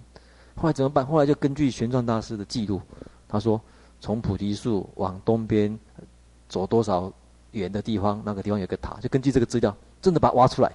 [0.55, 1.05] 后来怎么办？
[1.05, 2.82] 后来就根据玄奘大师的记录，
[3.28, 3.61] 他说
[4.01, 5.78] 从菩提树往东边
[6.49, 7.14] 走多少
[7.51, 10.72] 远的地方，那个地方有个塔，就根据这个资料，真的把它挖出来。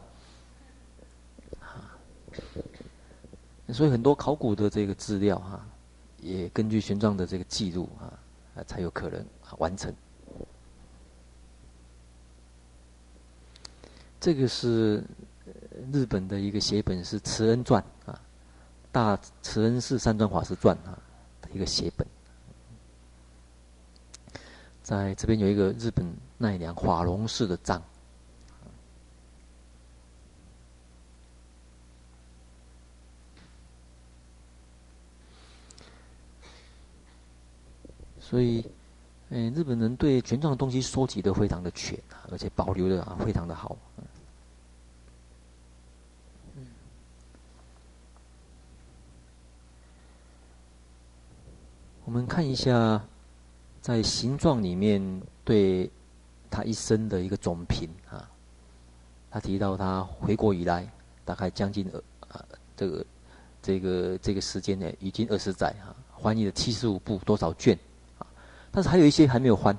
[3.73, 5.65] 所以很多考古的这个资料哈，
[6.21, 8.13] 也根据玄奘的这个记录啊，
[8.67, 9.25] 才有可能
[9.59, 9.95] 完成。
[14.21, 15.05] 这个是
[15.93, 18.21] 日本的一个写本，是慈恩传啊，
[18.91, 20.99] 大慈恩寺三尊法师传啊
[21.43, 22.07] 的一个写本。
[24.83, 27.83] 在这边有一个日本奈良法隆寺的藏，
[38.29, 38.65] 所以，
[39.31, 41.99] 嗯，日本人对玄奘的东西收集的非常的全，
[42.31, 43.77] 而且保留的啊非常的好。
[52.05, 53.03] 我们看一下。
[53.81, 55.01] 在形状里面，
[55.45, 55.89] 对
[56.51, 58.29] 他一生的一个总评啊，
[59.31, 60.87] 他提到他回国以来，
[61.25, 62.45] 大概将近呃啊
[62.77, 63.07] 这个
[63.63, 67.79] 这个这个时间呢，已经二十载哈，翻译了七十五部多少卷，
[68.71, 69.75] 但是还有一些还没有翻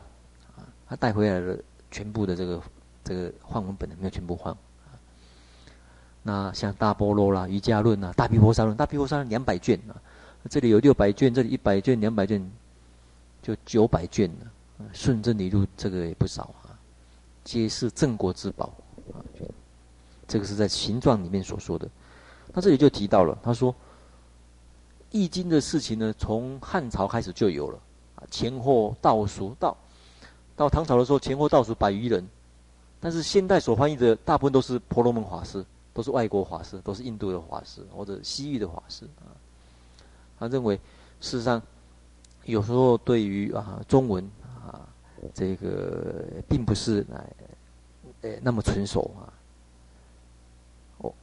[0.57, 1.57] 啊，他带回来了
[1.91, 2.61] 全部的这个
[3.03, 4.55] 这个换文本的没有全部换。
[6.23, 9.95] 那像大波罗啦、瑜伽论啊、大毗婆沙论、大毗婆沙论两百卷啊，
[10.49, 12.49] 这里有六百卷，这里一百卷、两百卷。
[13.41, 16.75] 就九百卷了，顺正理录这个也不少啊，
[17.45, 18.65] 皆是镇国之宝
[19.13, 19.23] 啊。
[20.27, 21.89] 这个是在形状里面所说的。
[22.53, 23.71] 那这里就提到了，他说
[25.09, 27.79] 《易经》的事情呢，从汉朝开始就有了，
[28.29, 29.75] 前后倒数到
[30.55, 32.27] 到唐朝的时候，前后倒数百余人。
[32.99, 39.31] 但是现代所翻译的大部分都是婆罗门法师，都是外国法师，都是印度的法师或者西域的法师啊。
[40.39, 40.75] 他认为，
[41.21, 41.61] 事实上。
[42.45, 44.27] 有时候对于啊中文
[44.65, 44.81] 啊
[45.35, 47.29] 这个并不是来
[48.21, 49.29] 呃那么纯熟啊，
[50.97, 51.13] 哦，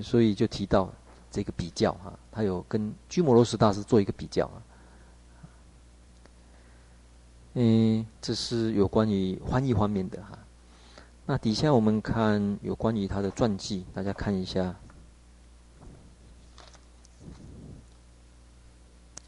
[0.00, 0.90] 所以就提到
[1.38, 4.58] 这个比较哈，他有跟居摩罗什大师做一个比较啊。
[7.54, 10.36] 嗯，这是有关于翻译方面的哈。
[11.24, 14.74] 那底下我们看有关于他的传记，大家看一下。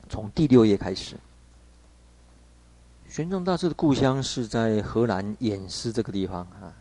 [0.09, 1.15] 从第六页开始，
[3.09, 6.75] 玄奘大师的故乡是在荷兰偃师这个地方啊。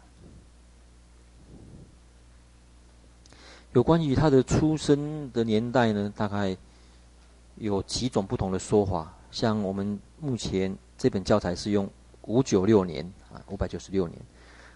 [3.73, 6.57] 有关于他的出生的年代呢，大概
[7.55, 9.13] 有几种不同的说法。
[9.31, 11.87] 像我们目前这本教材是用
[12.23, 14.19] 五九六年啊，五百九十六年，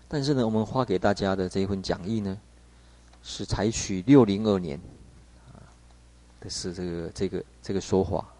[0.07, 2.37] 但是呢，我们发给大家的这一份讲义呢，
[3.23, 4.79] 是采取六零二年
[5.47, 5.57] 啊
[6.39, 8.32] 的是这个这个这个说法。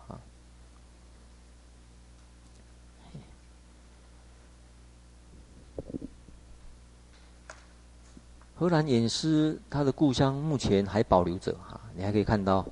[8.64, 12.66] 荷兰偃师他的故乡目前还保留着哈，你还可以看到，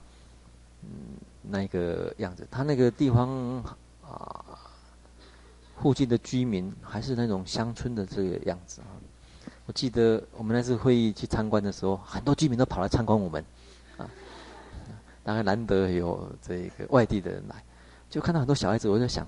[0.84, 0.90] 嗯，
[1.42, 2.48] 那个样子。
[2.50, 3.62] 他那个地方
[4.02, 4.46] 啊，
[5.82, 8.88] 附近的居民还是那种乡村的这个样子啊。
[9.66, 13.44] 我记得我们那次会议去参观的时候，很多居民都跑来参观我们，
[13.98, 14.10] 啊，
[15.26, 17.62] 大概难得有这个外地的人来，
[18.10, 19.28] 就看到很多小孩子，我就想，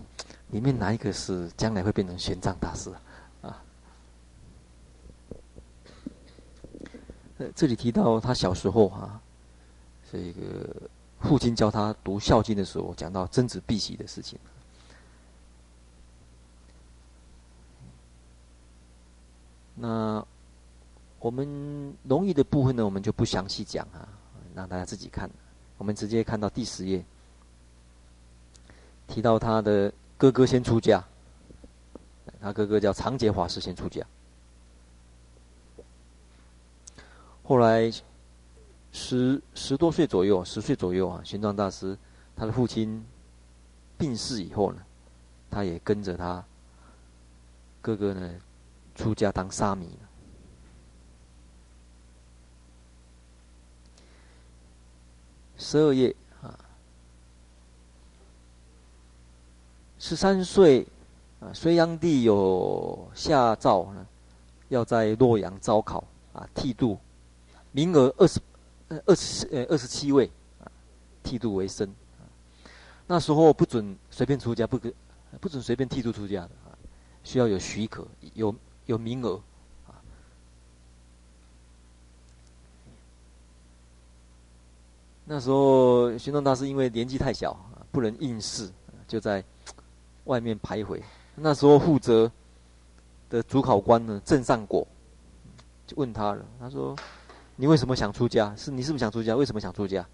[0.51, 2.89] 里面哪一个是将来会变成玄奘大师？
[7.55, 9.21] 这里提到他小时候哈、啊，
[10.11, 10.89] 这个
[11.19, 14.39] 父亲教他读《孝经》的时候，讲到曾子避席的事情。
[19.75, 20.23] 那
[21.19, 24.07] 我们容易的部分呢，我们就不详细讲啊，
[24.53, 25.29] 让大家自己看。
[25.77, 27.03] 我们直接看到第十页，
[29.07, 31.03] 提到他的哥哥先出家，
[32.39, 34.05] 他哥哥叫长捷法师先出家。
[37.45, 37.91] 后来，
[38.93, 41.97] 十十多岁左右，十岁左右啊，玄奘大师
[42.37, 43.03] 他的父亲
[43.97, 44.81] 病逝以后呢，
[45.51, 46.43] 他也跟着他
[47.81, 48.33] 哥哥呢
[48.95, 49.89] 出家当沙弥。
[55.57, 56.57] 十二页啊，
[59.99, 60.87] 十三岁
[61.41, 64.07] 啊，隋炀帝有下诏呢，
[64.69, 66.97] 要在洛阳招考啊，剃度。
[67.75, 68.39] 名额二十，
[68.87, 70.29] 呃，二十，呃，二十七位，
[70.63, 70.69] 啊，
[71.23, 72.21] 剃度为僧，啊，
[73.07, 74.93] 那时候不准随便出家，不可，
[75.41, 76.77] 不准随便剃度出家的，啊，
[77.23, 78.53] 需要有许可，有
[78.85, 79.41] 有名额，
[79.87, 79.97] 啊。
[85.25, 88.71] 那时候玄奘大师因为年纪太小，啊，不能应试，
[89.07, 89.43] 就在
[90.25, 91.01] 外面徘徊。
[91.33, 92.31] 那时候负责
[93.31, 94.87] 的主考官呢，郑善果，
[95.87, 96.95] 就问他了，他说。
[97.55, 98.55] 你为什么想出家？
[98.55, 99.35] 是你是不是想出家？
[99.35, 100.05] 为什么想出家？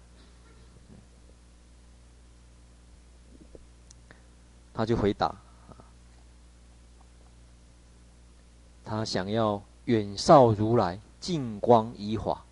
[4.72, 5.34] 他就回答：
[8.84, 12.44] 他想要远绍如来，净光仪法。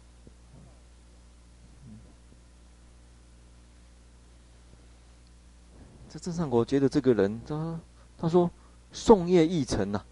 [6.11, 7.81] 这郑善果觉得这个人，他
[8.19, 8.51] 他说
[8.93, 10.05] 宋业义成呐，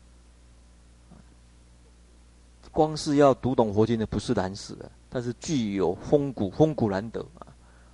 [2.76, 7.46] 光是要读懂佛经的不是难死的，但是具有风骨，风骨难得啊。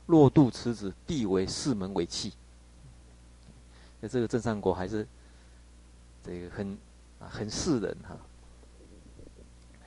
[0.06, 2.32] 若度此子，必为四门为器。
[4.00, 5.06] 那这个郑善果还是
[6.24, 6.76] 这个很
[7.20, 8.16] 啊很世人哈，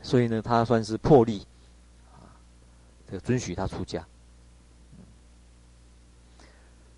[0.02, 1.46] 所以呢，他算是破例
[2.14, 2.32] 啊，
[3.06, 4.08] 这个准许他出家。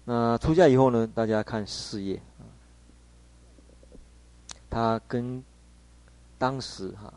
[0.05, 2.45] 那出家以后呢，大家看事业啊，
[4.69, 5.43] 他跟
[6.37, 7.11] 当时哈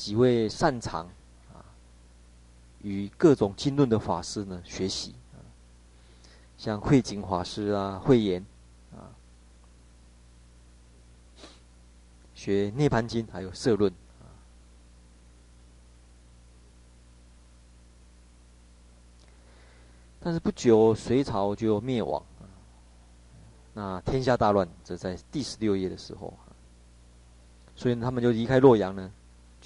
[0.00, 1.06] 几位擅长
[1.52, 1.60] 啊
[2.80, 5.44] 与各种经论的法师呢学习啊。
[6.56, 8.42] 像慧景法师啊，慧严
[8.96, 9.12] 啊，
[12.34, 13.92] 学《涅槃经》还有《摄论》
[14.22, 14.24] 啊。
[20.18, 22.48] 但是不久，隋朝就灭亡啊。
[23.74, 26.32] 那天下大乱，则在第十六页的时候，
[27.76, 29.12] 所以他们就离开洛阳呢，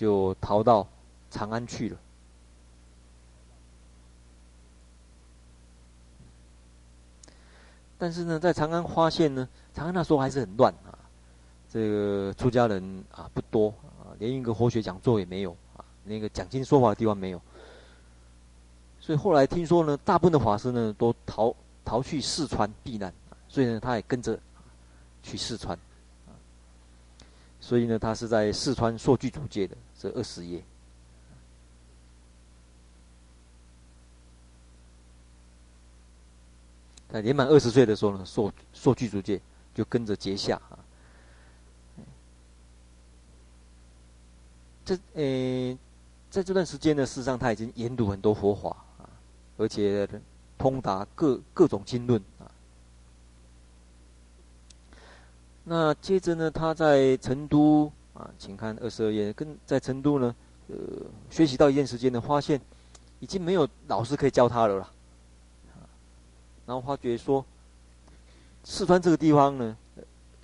[0.04, 0.86] 就逃到
[1.30, 1.96] 长安去了。
[7.96, 10.92] 但是呢，在长安发现呢，长安那时候还是很乱啊，
[11.70, 17.40] 这个出家人啊不多啊，连一个佛学讲座也没有啊，那个讲经说法的地方没有。
[19.00, 23.10] 所以后来听说呢，大部分的法师呢都逃逃去四川避难，
[23.48, 24.38] 所以呢他也跟着
[25.22, 25.78] 去四川。
[27.64, 30.62] 所以呢，他是在四川受具足戒的这二十页。
[37.08, 39.40] 在年满二十岁的时候呢，受受具足戒，
[39.74, 40.78] 就跟着结下啊。
[44.84, 45.78] 这呃，
[46.28, 49.08] 在这段时间呢，事实上他已经研读很多佛法啊，
[49.56, 50.06] 而且
[50.58, 52.44] 通达各各种经论啊。
[55.64, 60.34] 那接着呢，他在成都啊，请看二十二页，跟在成都呢，
[60.68, 60.76] 呃，
[61.30, 62.60] 学习到一段时间呢，发现
[63.18, 64.90] 已经没有老师可以教他了啦。
[66.66, 67.44] 然后发觉说，
[68.62, 69.76] 四川这个地方呢，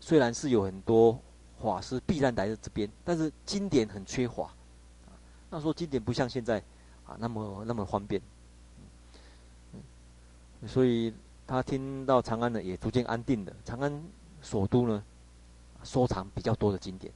[0.00, 1.18] 虽然是有很多
[1.62, 4.50] 法师必然来到这边，但是经典很缺乏。
[5.50, 6.62] 那时候经典不像现在
[7.06, 8.20] 啊那么那么方便。
[10.66, 11.12] 所以
[11.46, 13.52] 他听到长安呢，也逐渐安定了。
[13.64, 14.02] 长安
[14.42, 15.02] 首都呢，
[15.82, 17.12] 收藏比较多的经典，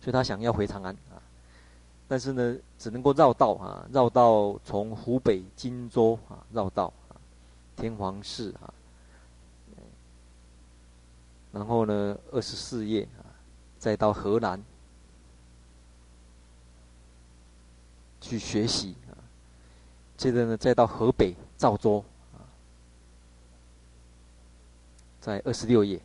[0.00, 1.22] 所以他想要回长安啊。
[2.08, 7.18] 但是呢，只能够绕道啊，绕道从湖北荆州啊绕道啊，
[7.76, 8.72] 天皇寺啊，
[11.52, 13.26] 然后呢，二十四页啊，
[13.78, 14.62] 再到河南
[18.20, 19.18] 去学习啊，
[20.16, 22.38] 接着呢，再到河北赵州啊，
[25.20, 26.00] 在二十六页，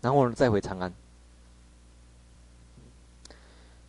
[0.00, 0.92] 然后呢，再回长安。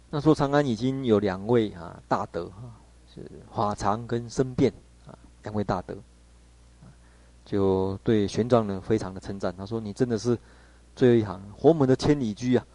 [0.10, 2.74] 那时候长安已经有两位啊大德啊，
[3.14, 4.74] 是法常跟僧辩
[5.06, 5.96] 啊两位大德，
[7.46, 9.56] 就对玄奘呢非常的称赞。
[9.56, 10.36] 他说：“你真的是
[10.96, 12.66] 最后一行佛门的千里驹啊！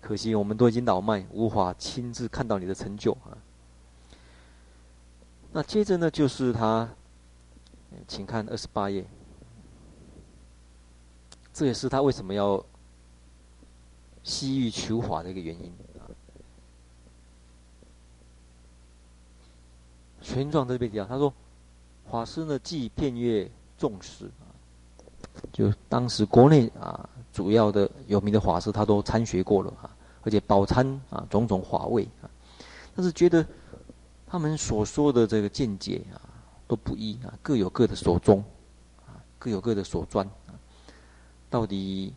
[0.00, 3.38] 可惜我们都已经老迈，无法亲自看到你的成就啊。”
[5.54, 6.88] 那接着呢，就是他，
[8.08, 9.06] 请看二十八页，
[11.52, 12.64] 这也是他为什么要
[14.22, 16.06] 西域求法的一个原因啊。
[20.20, 21.32] 玄奘这边提到，他说
[22.10, 24.46] ：“法师呢，既遍阅众师啊，
[25.52, 29.90] 就当时国内啊主要的有名的法师，他都参学过了啊，
[30.22, 32.30] 而且饱参啊种种法味啊，
[32.94, 33.44] 但是觉得
[34.26, 36.22] 他们所说的这个见解啊
[36.68, 38.44] 都不一啊，各有各的所宗
[39.04, 40.54] 啊，各有各的所专啊，
[41.50, 42.14] 到底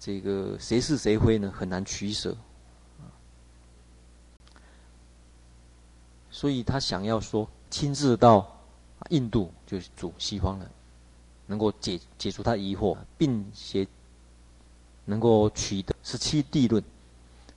[0.00, 1.52] 这个谁是谁非呢？
[1.54, 2.36] 很难取舍。”
[6.32, 8.56] 所以他想要说，亲自到
[9.10, 10.70] 印度，就是主西方人，
[11.46, 13.86] 能够解解除他疑惑，并且
[15.04, 16.82] 能够取得十七地论。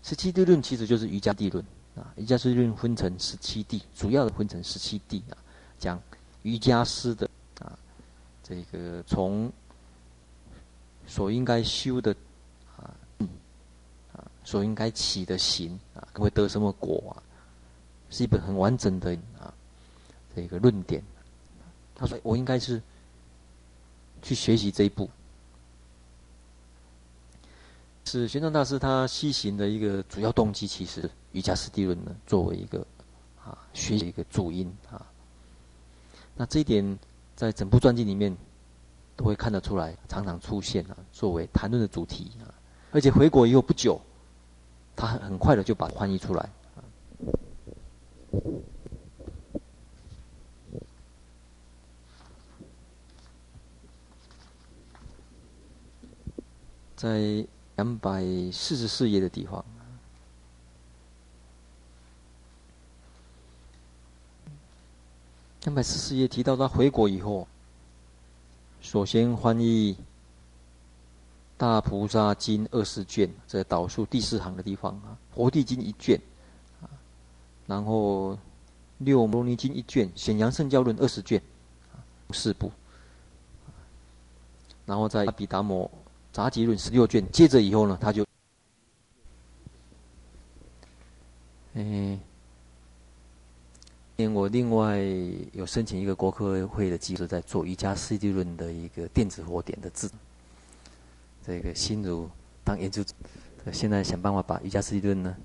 [0.01, 1.63] 十七地论其实就是瑜伽地论
[1.95, 5.37] 啊，瑜伽地论分成十七地，主要的分成十七地啊，
[5.79, 6.01] 讲
[6.41, 7.29] 瑜伽师的
[7.59, 7.79] 啊，
[8.43, 9.49] 这个从
[11.07, 12.13] 所应该修的，
[14.43, 17.23] 所应该起的行啊，会得什么果啊？
[18.09, 19.53] 是一本很完整的啊，
[20.35, 21.01] 这个论点。
[21.95, 22.81] 他说：“我应该是
[24.21, 25.09] 去学习这一部。”
[28.05, 32.85] 是玄奘大师他西行的一个主要动机，其实瑜伽师地论呢，作为一个
[33.43, 35.05] 啊学习一个主因啊。
[36.35, 36.99] 那这一点
[37.35, 38.35] 在整部传记里面
[39.15, 42.53] 都会看得出来，常常出现啊，作为谈论的主题啊。
[42.91, 43.99] 而且回国以后不久，
[44.95, 46.49] 他很很快的就把翻译出来。
[56.95, 57.45] 在
[57.75, 58.21] 两百
[58.51, 59.65] 四十四页的地方，
[65.63, 67.45] 两百四十四页提到他回国以后，
[68.79, 69.95] 首先翻译
[71.63, 76.19] 《大菩萨经》二十卷，在导数第四行的地方啊，《佛地经》一卷，
[76.81, 76.91] 啊
[77.65, 78.33] 然后
[78.97, 81.41] 《六摩尼经》一卷，《显扬圣教论》二十卷，
[82.31, 82.69] 四部，
[84.85, 85.89] 然后在阿毗达摩。
[86.33, 88.25] 杂集论十六卷，接着以后呢，他就，
[91.75, 92.19] 嗯，
[94.17, 94.97] 因为我另外
[95.53, 100.11] 有申请一个国科会的机制，在做瑜伽师地论的一个电子火点的字，
[101.45, 102.29] 这个心如
[102.63, 103.03] 当研究，
[103.71, 105.35] 现在想办法把瑜伽师地论呢，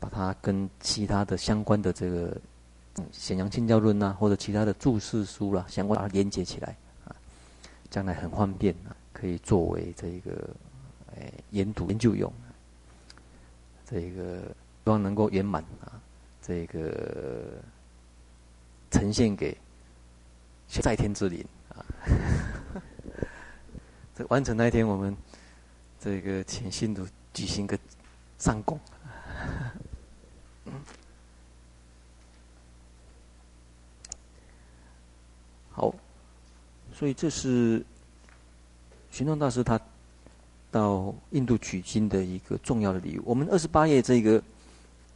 [0.00, 2.36] 把它跟其他的相关的这个
[3.12, 7.14] 显扬圣教论呐，或者其他的注释书啦，相关把它连接起来啊，
[7.90, 8.96] 将来很方便啊。
[9.12, 10.50] 可以作为这个，
[11.16, 12.30] 哎，研读研究用，
[13.88, 14.42] 这个
[14.84, 16.00] 希望能够圆满啊，
[16.42, 17.54] 这个
[18.90, 19.56] 呈现给
[20.68, 21.80] 在天之灵啊。
[24.14, 25.16] 这完成那一天，我们
[26.00, 27.78] 这个请信徒举行个
[28.38, 28.78] 上供。
[35.72, 35.94] 好，
[36.92, 37.84] 所以这是。
[39.08, 39.80] 玄奘大师他
[40.70, 43.22] 到印度取经的一个重要的理由。
[43.24, 44.42] 我们二十八页这个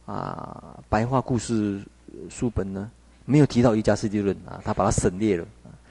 [0.07, 1.79] 啊白话故事
[2.27, 2.89] 书本呢，
[3.25, 5.45] 没有提到瑜伽师地论啊，他把它省略了，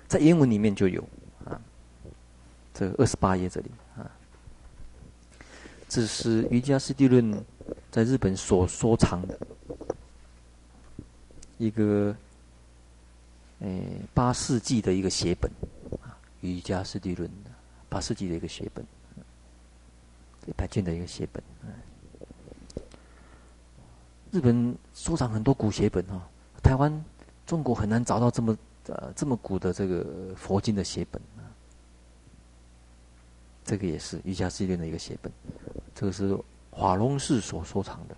[0.09, 1.01] 在原文里面就有
[1.45, 1.55] 啊。
[2.75, 3.71] 这二十八页这里，
[5.91, 7.45] 这是瑜伽师地论
[7.91, 9.37] 在日本所收藏的
[11.59, 12.15] 一个
[13.59, 15.51] 诶八世纪的一个写本，
[16.43, 17.29] 瑜伽师地论。
[17.89, 18.87] 八世纪的一个写本，
[20.47, 21.43] 一百卷的一个写本。
[24.31, 26.23] 日本收藏很多古写本哈，
[26.63, 27.05] 台湾、
[27.45, 28.57] 中国很难找到这么
[28.87, 30.07] 呃这么古的这个
[30.37, 31.21] 佛经的写本。
[33.71, 35.33] 这个也是瑜伽师地论的一个写本，
[35.95, 36.37] 这个是
[36.73, 38.17] 华隆寺所收藏的。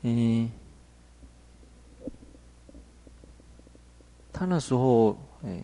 [0.00, 0.50] 嗯。
[4.32, 5.62] 他那时候，哎，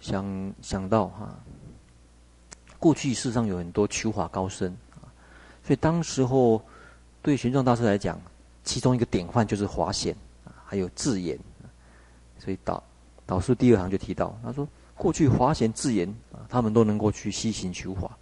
[0.00, 1.38] 想想到哈，
[2.80, 5.06] 过去世上有很多求法高僧啊，
[5.62, 6.60] 所以当时候
[7.22, 8.20] 对玄奘大师来讲，
[8.68, 10.14] 其中一个典范就是华显
[10.44, 11.38] 啊，还有智严，
[12.38, 12.82] 所以导
[13.24, 18.14] 导师第二行就提到，他说过去华显智严啊，他们都能够去西行求法，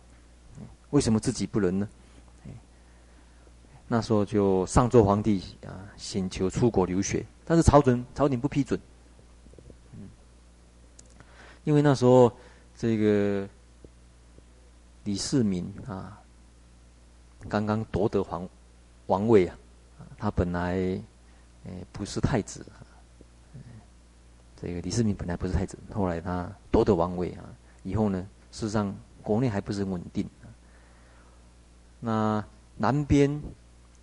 [0.91, 1.89] 为什么自己不能呢？
[3.89, 7.27] 那时候就上奏皇帝啊，请求出国留学。
[7.45, 8.79] 但是朝准朝廷不批准，
[11.65, 12.31] 因为那时候
[12.77, 13.49] 这个
[15.03, 16.23] 李世民啊，
[17.49, 18.49] 刚刚夺得皇
[19.07, 19.57] 王位啊，
[20.19, 21.03] 他本来诶
[21.93, 22.65] 不是太子，
[24.61, 27.45] 这个李世民本来不是太子，后来他夺得王位啊，
[27.83, 30.29] 以后呢，事实上国内还不是很稳定，
[32.01, 32.45] 那
[32.77, 33.43] 南边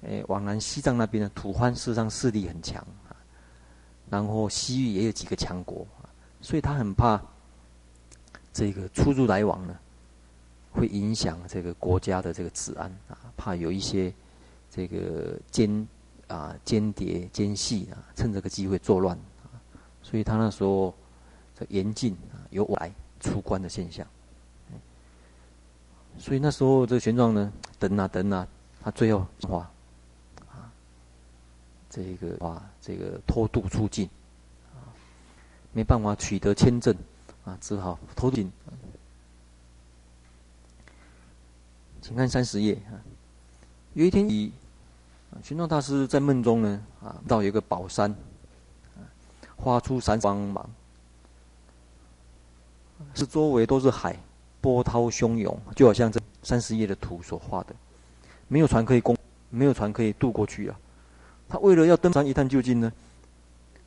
[0.01, 2.85] 诶往南西藏那边的吐蕃事实上势力很强。
[4.09, 5.87] 然后西域也有几个强国，
[6.39, 7.19] 所以他很怕
[8.51, 9.75] 这个出入来往呢，
[10.71, 14.13] 会影响这个国家的这个治安啊，怕有一些
[14.69, 15.87] 这个奸
[16.27, 19.51] 啊间谍奸细啊，趁这个机会作乱啊，
[20.01, 20.93] 所以他那时候
[21.57, 24.05] 这严禁啊有外出关的现象。
[26.17, 28.47] 所以那时候这个玄奘呢，等啊等啊，
[28.81, 29.69] 他最后话。
[31.95, 34.09] 这个哇，这个偷渡出境，
[34.73, 34.81] 啊，
[35.73, 36.95] 没办法取得签证，
[37.45, 38.51] 啊，只好偷渡进。
[42.01, 42.97] 请看三十页啊。
[43.93, 44.51] 有一天，以
[45.41, 48.11] 玄奘大师在梦中呢，啊，到一个宝山，
[48.95, 49.01] 啊，
[49.57, 50.69] 发出闪光芒，
[53.13, 54.17] 是周围都是海，
[54.61, 57.75] 波涛汹涌，就好像这三十页的图所画的，
[58.47, 59.17] 没有船可以攻，
[59.49, 60.79] 没有船可以渡过去啊。
[61.49, 62.91] 他为了要登山一探究竟呢，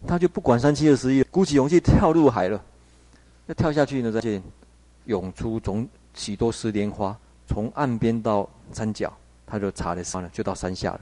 [0.06, 2.62] 他就不管三七二十一，鼓起勇气跳入海了。
[3.47, 4.43] 要跳下去呢，再见，
[5.05, 7.16] 涌出种许多石莲花，
[7.47, 9.16] 从岸边到山脚，
[9.47, 11.01] 他就查了山了，就到山下了。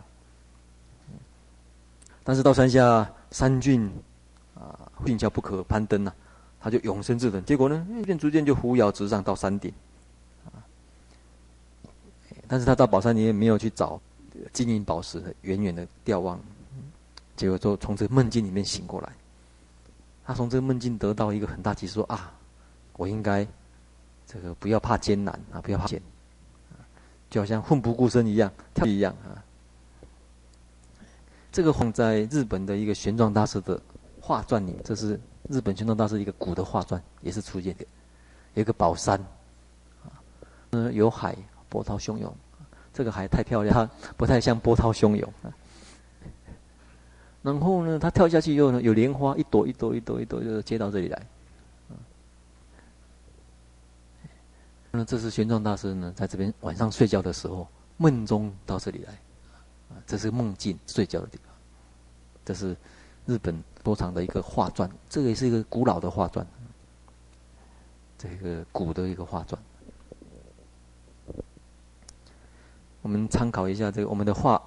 [2.24, 3.88] 但是到山下，山峻
[4.54, 6.12] 啊，峻峭不可攀登呐、
[6.58, 7.44] 他就永生自刎。
[7.44, 9.72] 结果呢，渐渐逐渐就扶摇直上到山顶。
[12.48, 14.00] 但是他到宝山你也没有去找
[14.52, 16.40] 金银宝石，远远的眺望，
[17.36, 19.12] 结果就从这个梦境里面醒过来。
[20.24, 22.32] 他从这个梦境得到一个很大启示，说啊，
[22.94, 23.46] 我应该
[24.26, 26.00] 这个不要怕艰难啊，不要怕险，
[27.28, 29.43] 就好像奋不顾身一样，跳一样啊。
[31.54, 33.80] 这个放在日本的一个玄奘大师的
[34.20, 37.86] 画传里，这是日本玄奘大师一个古的画传，也是出现的，
[38.54, 39.16] 有一个宝山，
[40.02, 40.10] 啊，
[40.70, 41.36] 嗯，有海，
[41.68, 42.34] 波涛汹涌，
[42.92, 45.32] 这个海太漂亮，它不太像波涛汹涌。
[47.40, 51.26] 然后呢，他跳下去以后呢，有莲花一朵一朵一朵一朵就接到这里来。
[54.90, 59.12] 那这是玄奘大师呢，在这边晚上睡觉的时候，梦中到这里来。
[59.90, 61.43] 啊，这是梦境睡觉的地方。
[62.44, 62.76] 这是
[63.26, 66.46] 日本多长的一个画传，这个也是一个古老的画传。
[68.18, 69.60] 这个古的一个画传。
[73.02, 74.62] 我们参考一下这个我们的画。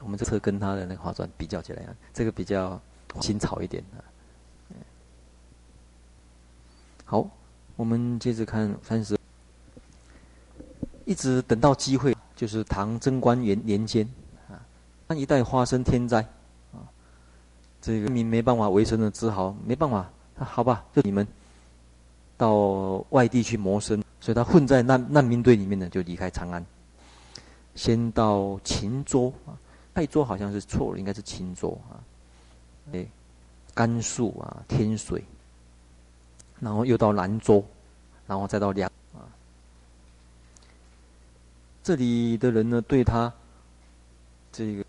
[0.00, 2.78] 我们这次跟他的那个画传比较起来，这个比较
[3.22, 4.04] 新潮一点啊。
[7.06, 7.30] 好，
[7.74, 9.16] 我们接着看三十，
[11.06, 14.06] 一直等到机会，就是唐贞观元年间
[14.50, 14.60] 啊，
[15.06, 16.26] 那一带发生天灾，
[17.84, 21.26] 这个民没办法维生的，只好没办法，那好吧，就你们
[22.38, 26.64] 到外地去谋生，所以他混在难难民队里面呢，就离开长安，
[27.74, 29.52] 先到秦州啊。
[29.92, 32.00] 泰州好像是错了，应该是秦州啊。
[32.92, 33.06] 哎，
[33.74, 35.22] 甘肃啊，天水，
[36.60, 37.62] 然后又到兰州，
[38.26, 39.28] 然后再到凉啊。
[41.82, 43.30] 这里的人呢，对他
[44.50, 44.82] 这个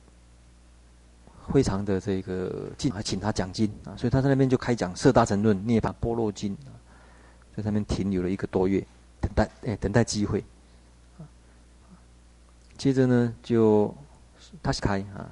[1.52, 6.56] 非常的这个敬，还请他讲经啊，所以他在那边就开讲《色大乘论》《涅槃般若经》，
[7.56, 8.86] 在那边停留了一个多月，
[9.22, 10.44] 等待哎，等待机会。
[12.78, 13.94] 接着呢，就。
[14.62, 15.28] 他是开啊，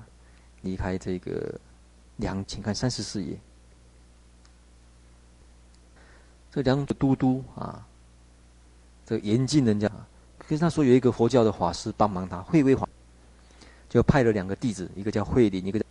[0.63, 1.53] 离开这个
[2.17, 3.37] 梁，请看三十四页。
[6.51, 7.85] 这梁都督啊，
[9.05, 9.89] 这严禁人家，
[10.39, 12.89] 可是他说有一个佛教的法师帮忙他，慧威法，
[13.87, 15.85] 就派了两个弟子，一个叫慧林，一个叫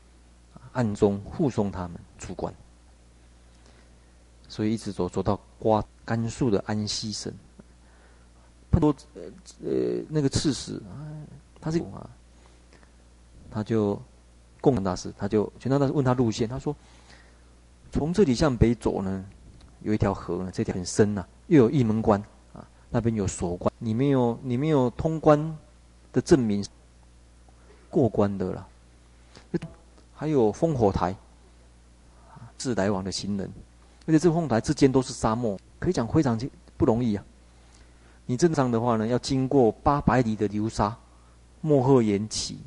[0.73, 2.53] 暗中护送他们出关。
[4.49, 7.33] 所以一直走走到瓜甘肃的安西省，
[8.71, 9.23] 碰到呃
[9.65, 10.81] 呃那个刺史，
[11.61, 12.09] 他是啊。
[13.55, 14.01] 他就，
[14.63, 16.75] 共产大师，他就玄奘大师问他路线，他说，
[17.91, 19.23] 从这里向北走呢，
[19.83, 22.19] 有一条河呢，这条很深呐、又有一门关
[22.55, 25.55] 啊，那边有锁关，你没有你没有通关
[26.15, 26.65] 的证明，
[27.91, 28.67] 过关的了，
[30.23, 31.11] 还有烽火台，
[32.31, 33.51] 啊自来往的行人，
[34.07, 36.41] 而且这烽火台之间都是沙漠，可以讲非常
[36.77, 37.25] 不容易啊。
[38.27, 40.97] 你正常的话呢，要经过八百里的流沙，
[41.61, 42.61] 漠壑延崎。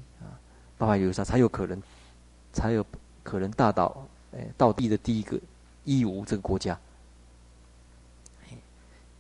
[0.78, 1.82] 八百里流沙才有可能，
[2.52, 2.86] 才有
[3.24, 5.40] 可能大到哎，到地的第一个
[5.86, 6.78] 义乌这个国家。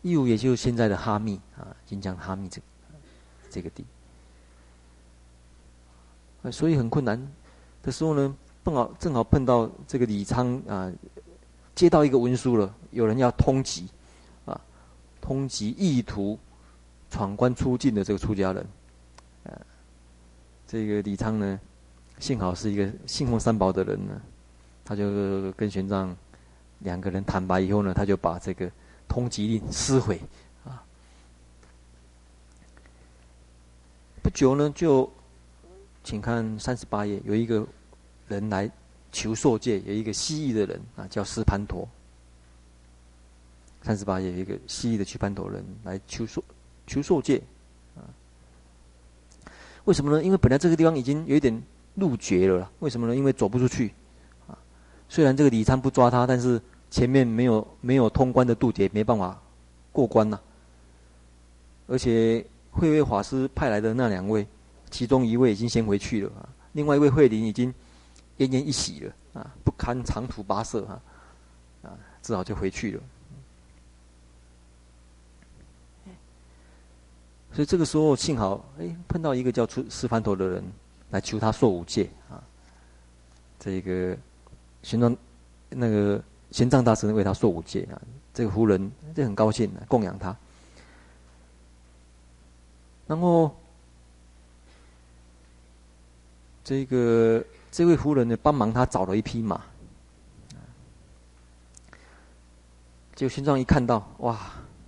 [0.01, 2.67] 义乌也就是现在的哈密啊，新疆哈密这个
[3.49, 3.85] 这个地。
[6.51, 7.17] 所以很困难
[7.85, 10.91] 的时候呢，正好正好碰到这个李昌啊，
[11.75, 13.83] 接到一个文书了，有人要通缉
[14.43, 14.59] 啊，
[15.21, 16.37] 通缉意图
[17.11, 18.65] 闯关出境的这个出家人。
[19.43, 19.53] 啊
[20.67, 21.59] 这个李昌呢，
[22.17, 24.19] 幸好是一个信奉三宝的人呢，
[24.83, 26.09] 他就跟玄奘
[26.79, 28.69] 两个人坦白以后呢，他就把这个
[29.07, 30.19] 通缉令撕毁
[30.63, 30.81] 啊。
[34.23, 35.07] 不久呢，就
[36.05, 37.67] 请看三十八页，有一个
[38.27, 38.71] 人来
[39.11, 41.85] 求受戒，有一个蜥蜴的人啊，叫斯潘陀。
[43.81, 46.43] 三十八页有一个蜥蜴的去盘陀人来求受
[46.87, 47.41] 求受戒。
[47.95, 48.05] 啊
[49.85, 50.23] 为什么呢？
[50.23, 51.61] 因为本来这个地方已经有一点
[51.95, 52.71] 路绝了。
[52.79, 53.15] 为什么呢？
[53.15, 53.91] 因为走不出去，
[54.47, 54.57] 啊，
[55.09, 59.39] 虽然这个李昌不抓他，但是前面没有没有通关的渡劫，没办法
[59.91, 60.39] 过关呐。
[61.87, 64.47] 而且慧威法师派来的那两位，
[64.95, 67.69] 其中一位已经先回去了啊，另外一位慧林已经
[68.37, 71.01] 奄奄一息了啊，不堪长途跋涉啊，
[71.83, 71.91] 啊，
[72.21, 73.03] 只好就回去了。
[77.51, 80.63] 所以这个时候幸好，哎，碰到一个叫出斯潘陀的人
[81.09, 82.41] 来求他受五戒啊。
[83.59, 84.17] 这个
[84.81, 85.13] 玄奘
[85.67, 88.01] 那个玄奘大师为他受五戒啊，
[88.33, 90.33] 这个夫人就很高兴，供养他。
[93.07, 93.53] 然后，
[96.65, 99.61] 这个这位夫人呢，帮忙他找了一匹马。
[103.13, 104.37] 结果玄奘一看到，哇，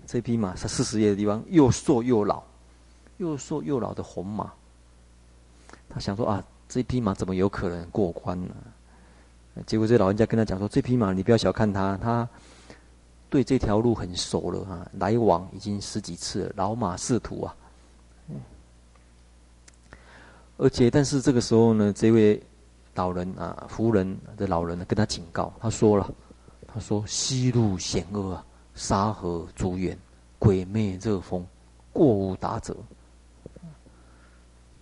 [0.07, 2.41] 这匹马是四十页的地方，又瘦又老，
[3.17, 4.51] 又瘦又老的红马。
[5.87, 8.55] 他想说啊，这匹马怎么有可能过关呢？
[9.67, 12.27] 结果这老人家跟他讲说：“这匹马你不要小看它，它
[13.29, 17.55] 对这条路很熟了啊，来往已经十几次了，老马识途啊。”
[20.57, 22.41] 而且，但是这个时候呢，这位
[22.95, 26.11] 老人啊，夫人的老人呢，跟他警告，他说了
[26.65, 29.97] ：“他说西路险恶啊，沙河阻远，
[30.39, 31.45] 鬼魅热风，
[31.93, 32.75] 过无达者。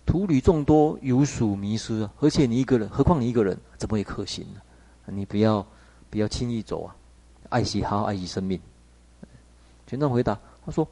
[0.06, 2.10] 徒旅众多，有属迷失啊。
[2.20, 4.60] 而且你一个人，何况你一个人，怎么会可行呢？”
[5.12, 5.64] 你不要，
[6.08, 6.96] 不要轻易走啊！
[7.50, 8.58] 爱惜，好好爱惜生命。
[9.86, 10.88] 玄奘回答：“他说，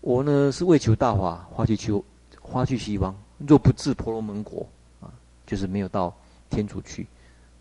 [0.00, 2.02] 我呢是为求大法，花去求，
[2.40, 3.14] 花去西方。
[3.38, 4.66] 若不至婆罗门国，
[5.00, 5.12] 啊，
[5.46, 6.14] 就是没有到
[6.50, 7.06] 天竺去，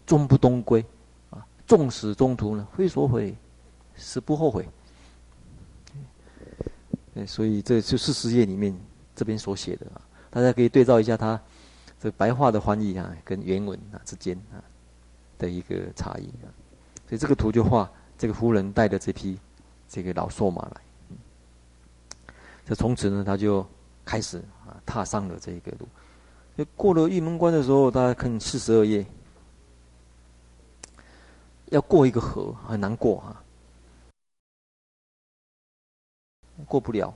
[0.06, 0.84] 终不东归，
[1.30, 3.36] 啊，纵使中途呢，非所悔，
[3.96, 4.68] 实不后悔。
[7.26, 8.76] 所以这就是十页里面
[9.16, 11.40] 这边所写的啊，大家可以对照一下他
[12.00, 14.62] 这白话的翻译啊，跟原文啊之间啊。”
[15.40, 16.48] 的一个差异啊，
[17.10, 19.38] 所以这个图就画这个夫人带着这匹
[19.90, 22.34] 这个老瘦马来，
[22.64, 23.66] 这从此呢，他就
[24.06, 24.42] 开始
[24.86, 26.66] 踏上了这一个路。
[26.76, 29.06] 过了玉门关的时候，大家看四十二页，
[31.66, 33.42] 要过一个河很难过啊，
[36.68, 37.14] 过不了。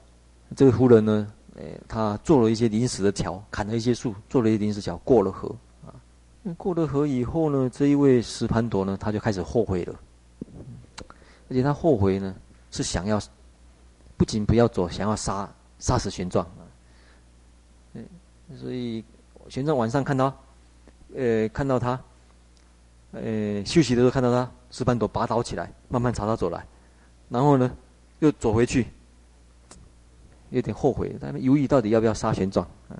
[0.55, 5.55] 这个夫人呢，诶，他做了一些临时的桥，砍了一些树，做了一些临时桥，过了河。
[6.55, 9.99] 过了河以后呢，这一位石盘陀呢，他就开始后悔了，
[11.49, 12.33] 而且他后悔呢，
[12.71, 13.21] 是想要
[14.15, 16.45] 不仅不要走，想要杀杀死玄奘
[17.93, 18.05] 嗯。
[18.57, 19.03] 所以
[19.49, 20.35] 玄奘晚上看到，
[21.15, 21.99] 呃，看到他，
[23.11, 26.65] 呃，休息的时候看到他，石盘陀拔刀起来，慢慢朝他走来，
[27.29, 27.69] 然后呢，
[28.19, 28.87] 又走回去，
[30.49, 32.95] 有点后悔，他们犹豫到底要不要杀玄奘啊。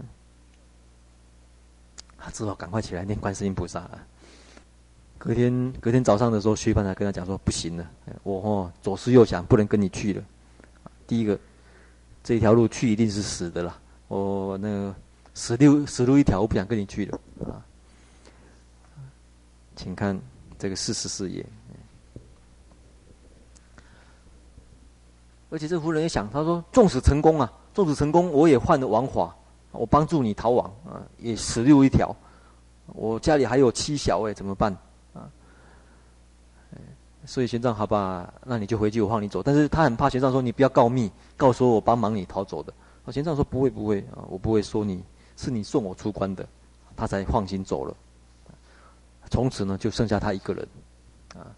[2.17, 4.05] 他只好赶快起来念观世音菩萨啊。
[5.17, 7.89] 隔天隔天早上的时候，虚槃才跟他讲说：“不行了，
[8.23, 10.23] 我哦左思右想，不能跟你去了。
[11.07, 11.39] 第一个，
[12.23, 13.79] 这条路去一定是死的啦。
[14.07, 14.95] 我那个
[15.33, 17.63] 死路死路一条，我不想跟你去了啊。”
[19.75, 20.19] 请看
[20.57, 21.45] 这个四十四页。
[25.49, 29.33] 而且这夫人也想，他说：“纵使成功啊，纵使成功，我也换了王法。”
[29.71, 32.15] 我帮助你逃亡啊，也死路一条。
[32.87, 34.75] 我家里还有妻小哎，怎么办
[35.13, 35.29] 啊？
[37.25, 39.43] 所以玄奘好吧，那你就回去，我放你走。
[39.43, 42.73] 但是他很怕玄奘说，你不要告密，告诉我帮忙你逃走的。
[43.11, 45.03] 玄奘说不会不会啊，我不会说你
[45.35, 46.47] 是你送我出关的，
[46.95, 47.95] 他才放心走了。
[49.29, 50.67] 从此呢，就剩下他一个人
[51.35, 51.55] 啊。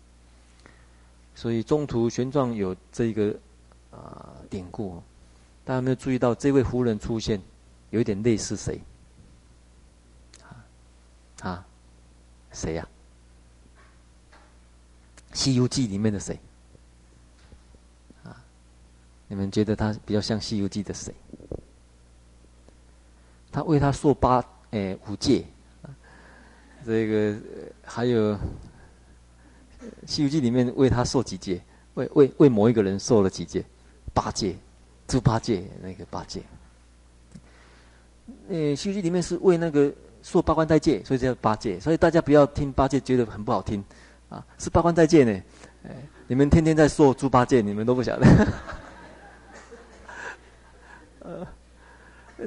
[1.36, 3.34] 所以中途玄奘有这一个
[3.92, 5.02] 啊典故，
[5.64, 7.42] 大家没有注意到这位夫人出现？
[7.92, 8.80] 有点类似谁？
[10.44, 10.66] 啊
[11.42, 11.66] 啊，
[12.52, 12.88] 谁呀、
[15.34, 16.38] 《西游记》里面的谁？
[18.24, 18.44] 啊，
[19.28, 21.12] 你们觉得他比较像《西游记》的谁？
[23.52, 25.46] 他为他受八哎五戒，
[26.86, 27.38] 这个
[27.84, 28.34] 还有
[30.06, 31.62] 《西游记》里面为他受几戒？
[31.96, 33.64] 为为为某一个人受了几戒？
[34.14, 34.56] 八戒，
[35.08, 36.42] 猪八戒那个八戒。
[38.48, 41.80] 呃，《西游记》里面是为那个受八关斋戒，所以叫八戒。
[41.80, 43.84] 所以大家不要听八戒觉得很不好听，
[44.30, 45.42] 啊，是八关斋戒呢。
[45.84, 45.96] 哎，
[46.28, 48.48] 你们天天在说猪八戒，你们都不晓得。
[51.22, 51.48] 呃，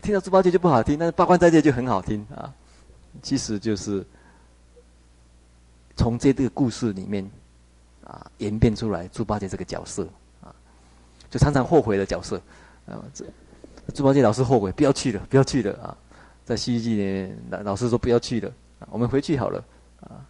[0.00, 2.52] 听到猪八戒就不好听，但是八关斋戒就很好听啊。
[3.20, 4.04] 其实就是
[5.96, 7.28] 从这个故事里面
[8.04, 10.06] 啊演变出来猪八戒这个角色
[10.42, 10.54] 啊，
[11.30, 12.40] 就常常后悔的角色
[12.86, 13.24] 啊这。
[13.92, 15.96] 猪八戒老是后悔，不要去了，不要去了啊！
[16.44, 18.50] 在《西游记》里，老老师说不要去了，
[18.88, 19.64] 我们回去好了
[20.02, 20.24] 啊。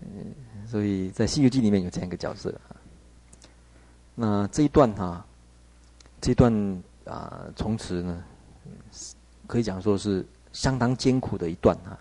[0.00, 0.34] 嗯，
[0.66, 2.74] 所以在《西游记》里面有这样一个角色啊。
[4.16, 5.24] 那这一段哈、
[6.20, 8.24] 这一段啊，从此呢，
[9.46, 11.98] 可以讲说是相当艰苦的一段啊。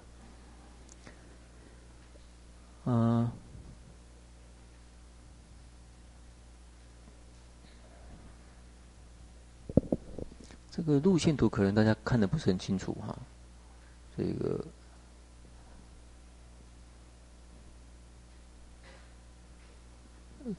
[2.85, 3.31] 嗯。
[10.75, 13.15] 这个路线图可能大家看得不是很清楚哈，
[14.17, 14.65] 这个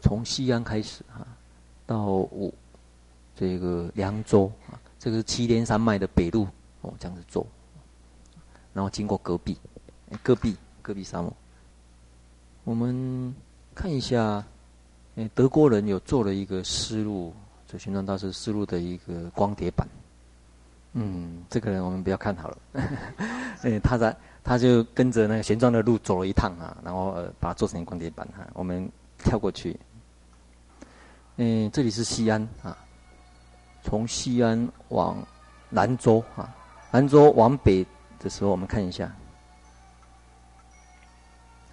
[0.01, 1.27] 从西安开始啊，
[1.85, 2.55] 到五
[3.35, 6.49] 这个凉州啊，这个是祁连山脉的北路
[6.81, 7.47] 哦，这样子走，
[8.73, 9.55] 然后经过戈壁，
[10.23, 11.31] 戈壁戈壁沙漠。
[12.65, 13.35] 我们
[13.75, 14.43] 看一下，
[15.17, 17.35] 诶，德国人有做了一个丝路，
[17.69, 19.87] 就玄奘大师丝路的一个光碟版。
[20.95, 22.59] 嗯，这个人我们不要看好了，
[23.61, 28.91] 诶， 他在他就跟着那个玄奘的路走了一趟啊，然后呃把它做成光碟版哈，我们。
[29.17, 29.79] 跳过去，
[31.37, 32.77] 嗯，这里是西安啊。
[33.85, 35.17] 从西安往
[35.71, 36.53] 兰州啊，
[36.91, 37.87] 兰州往北
[38.19, 39.05] 的时候，我们看一下，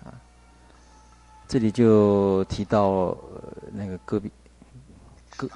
[0.04, 0.12] 啊，
[1.48, 3.18] 这里就提到、呃、
[3.72, 4.32] 那个戈壁，
[5.38, 5.50] 戈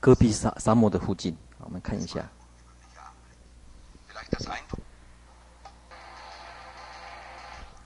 [0.00, 2.28] 戈壁沙沙漠的附近，我们看一下。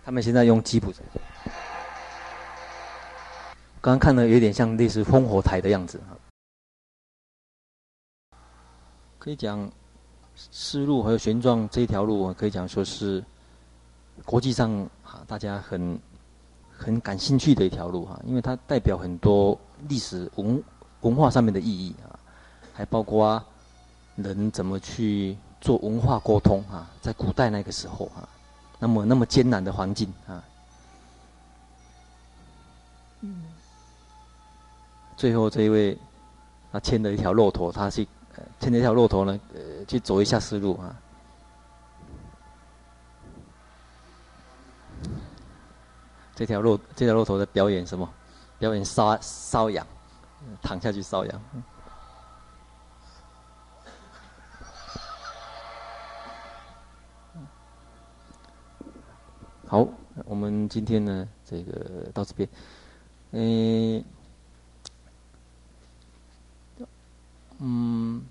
[0.05, 1.03] 他们现在用吉普车。
[3.81, 6.17] 刚刚看的有点像类似烽火台的样子哈，
[9.25, 9.71] 可以讲
[10.37, 13.25] 丝路还有玄奘这一条路，可以讲说是
[14.23, 14.71] 国际上
[15.03, 15.99] 啊大家很
[16.77, 20.63] 很感兴趣的一条路哈，因为它代表很多历史文
[21.01, 22.13] 文化上面的意义啊，
[22.75, 23.43] 还包括
[24.17, 28.29] 人怎么去做文化沟通啊，在古代那个时候啊，
[28.79, 30.45] 那么那么艰难的环境啊。
[33.23, 33.43] 嗯。
[35.17, 35.97] 最后这一位，
[36.71, 38.07] 他牵了一条骆驼，他去
[38.61, 40.97] 牵着一条骆驼呢，呃，去走一下思路啊。
[46.35, 48.09] 这条骆这条骆驼在表演什么？
[48.59, 49.87] 表演搔搔痒，
[50.63, 51.43] 躺下去搔痒。
[59.67, 59.87] 好，
[60.25, 62.49] 我们今天呢，这个到这边，
[63.33, 64.05] 嗯。
[67.61, 68.23] 嗯，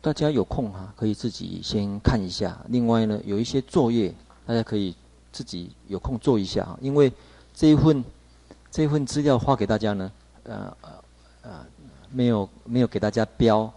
[0.00, 2.58] 大家有空哈，可以自己先看一下。
[2.68, 4.14] 另外呢，有一些作业，
[4.46, 4.94] 大家可以
[5.32, 6.78] 自己有空做一下哈。
[6.80, 7.12] 因为
[7.52, 8.04] 这一份
[8.70, 10.12] 这一份资料发给大家呢，
[10.44, 10.90] 呃呃
[11.42, 11.66] 呃，
[12.10, 13.72] 没有没有给大家标。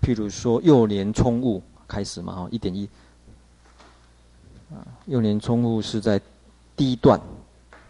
[0.00, 2.88] 譬如说幼年冲物开始嘛哈，一点一。
[5.04, 6.20] 幼年冲物是在
[6.74, 7.20] 第一段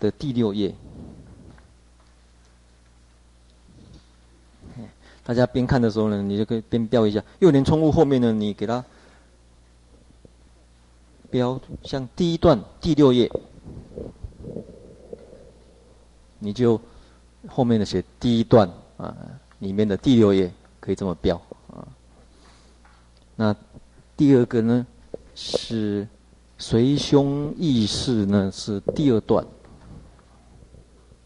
[0.01, 0.74] 的第六页。
[5.24, 7.23] 大家边看的时候呢，你就可以边标一下。
[7.39, 8.85] 幼年冲悟后面呢，你给它
[11.31, 13.31] 标像第一段第六页，
[16.40, 16.81] 你就
[17.47, 19.16] 后面的写第一段啊，
[19.61, 21.86] 里面的第六页可以这么标啊。
[23.36, 23.55] 那
[24.16, 24.85] 第二个呢
[25.36, 26.07] 是
[26.59, 29.47] 随兄议事呢，是第二段，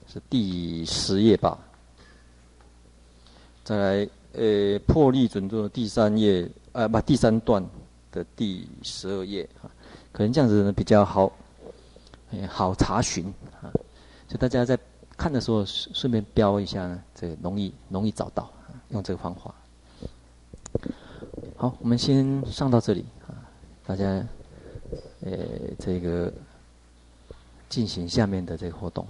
[0.07, 1.59] 是第十页吧。
[3.67, 7.61] 再来，呃，破例准作第三页，啊，不，第三段
[8.13, 9.67] 的第十二页啊，
[10.13, 11.33] 可能这样子呢比较好，
[12.49, 13.27] 好查询
[13.61, 13.67] 啊，
[14.29, 14.79] 所以大家在
[15.17, 18.49] 看的时候顺顺便标一下呢，这个容易容易找到，
[18.91, 19.53] 用这个方法。
[21.57, 23.35] 好，我们先上到这里啊，
[23.85, 24.05] 大家，
[25.23, 25.33] 呃，
[25.77, 26.33] 这个
[27.69, 29.05] 进行下面的这个活动。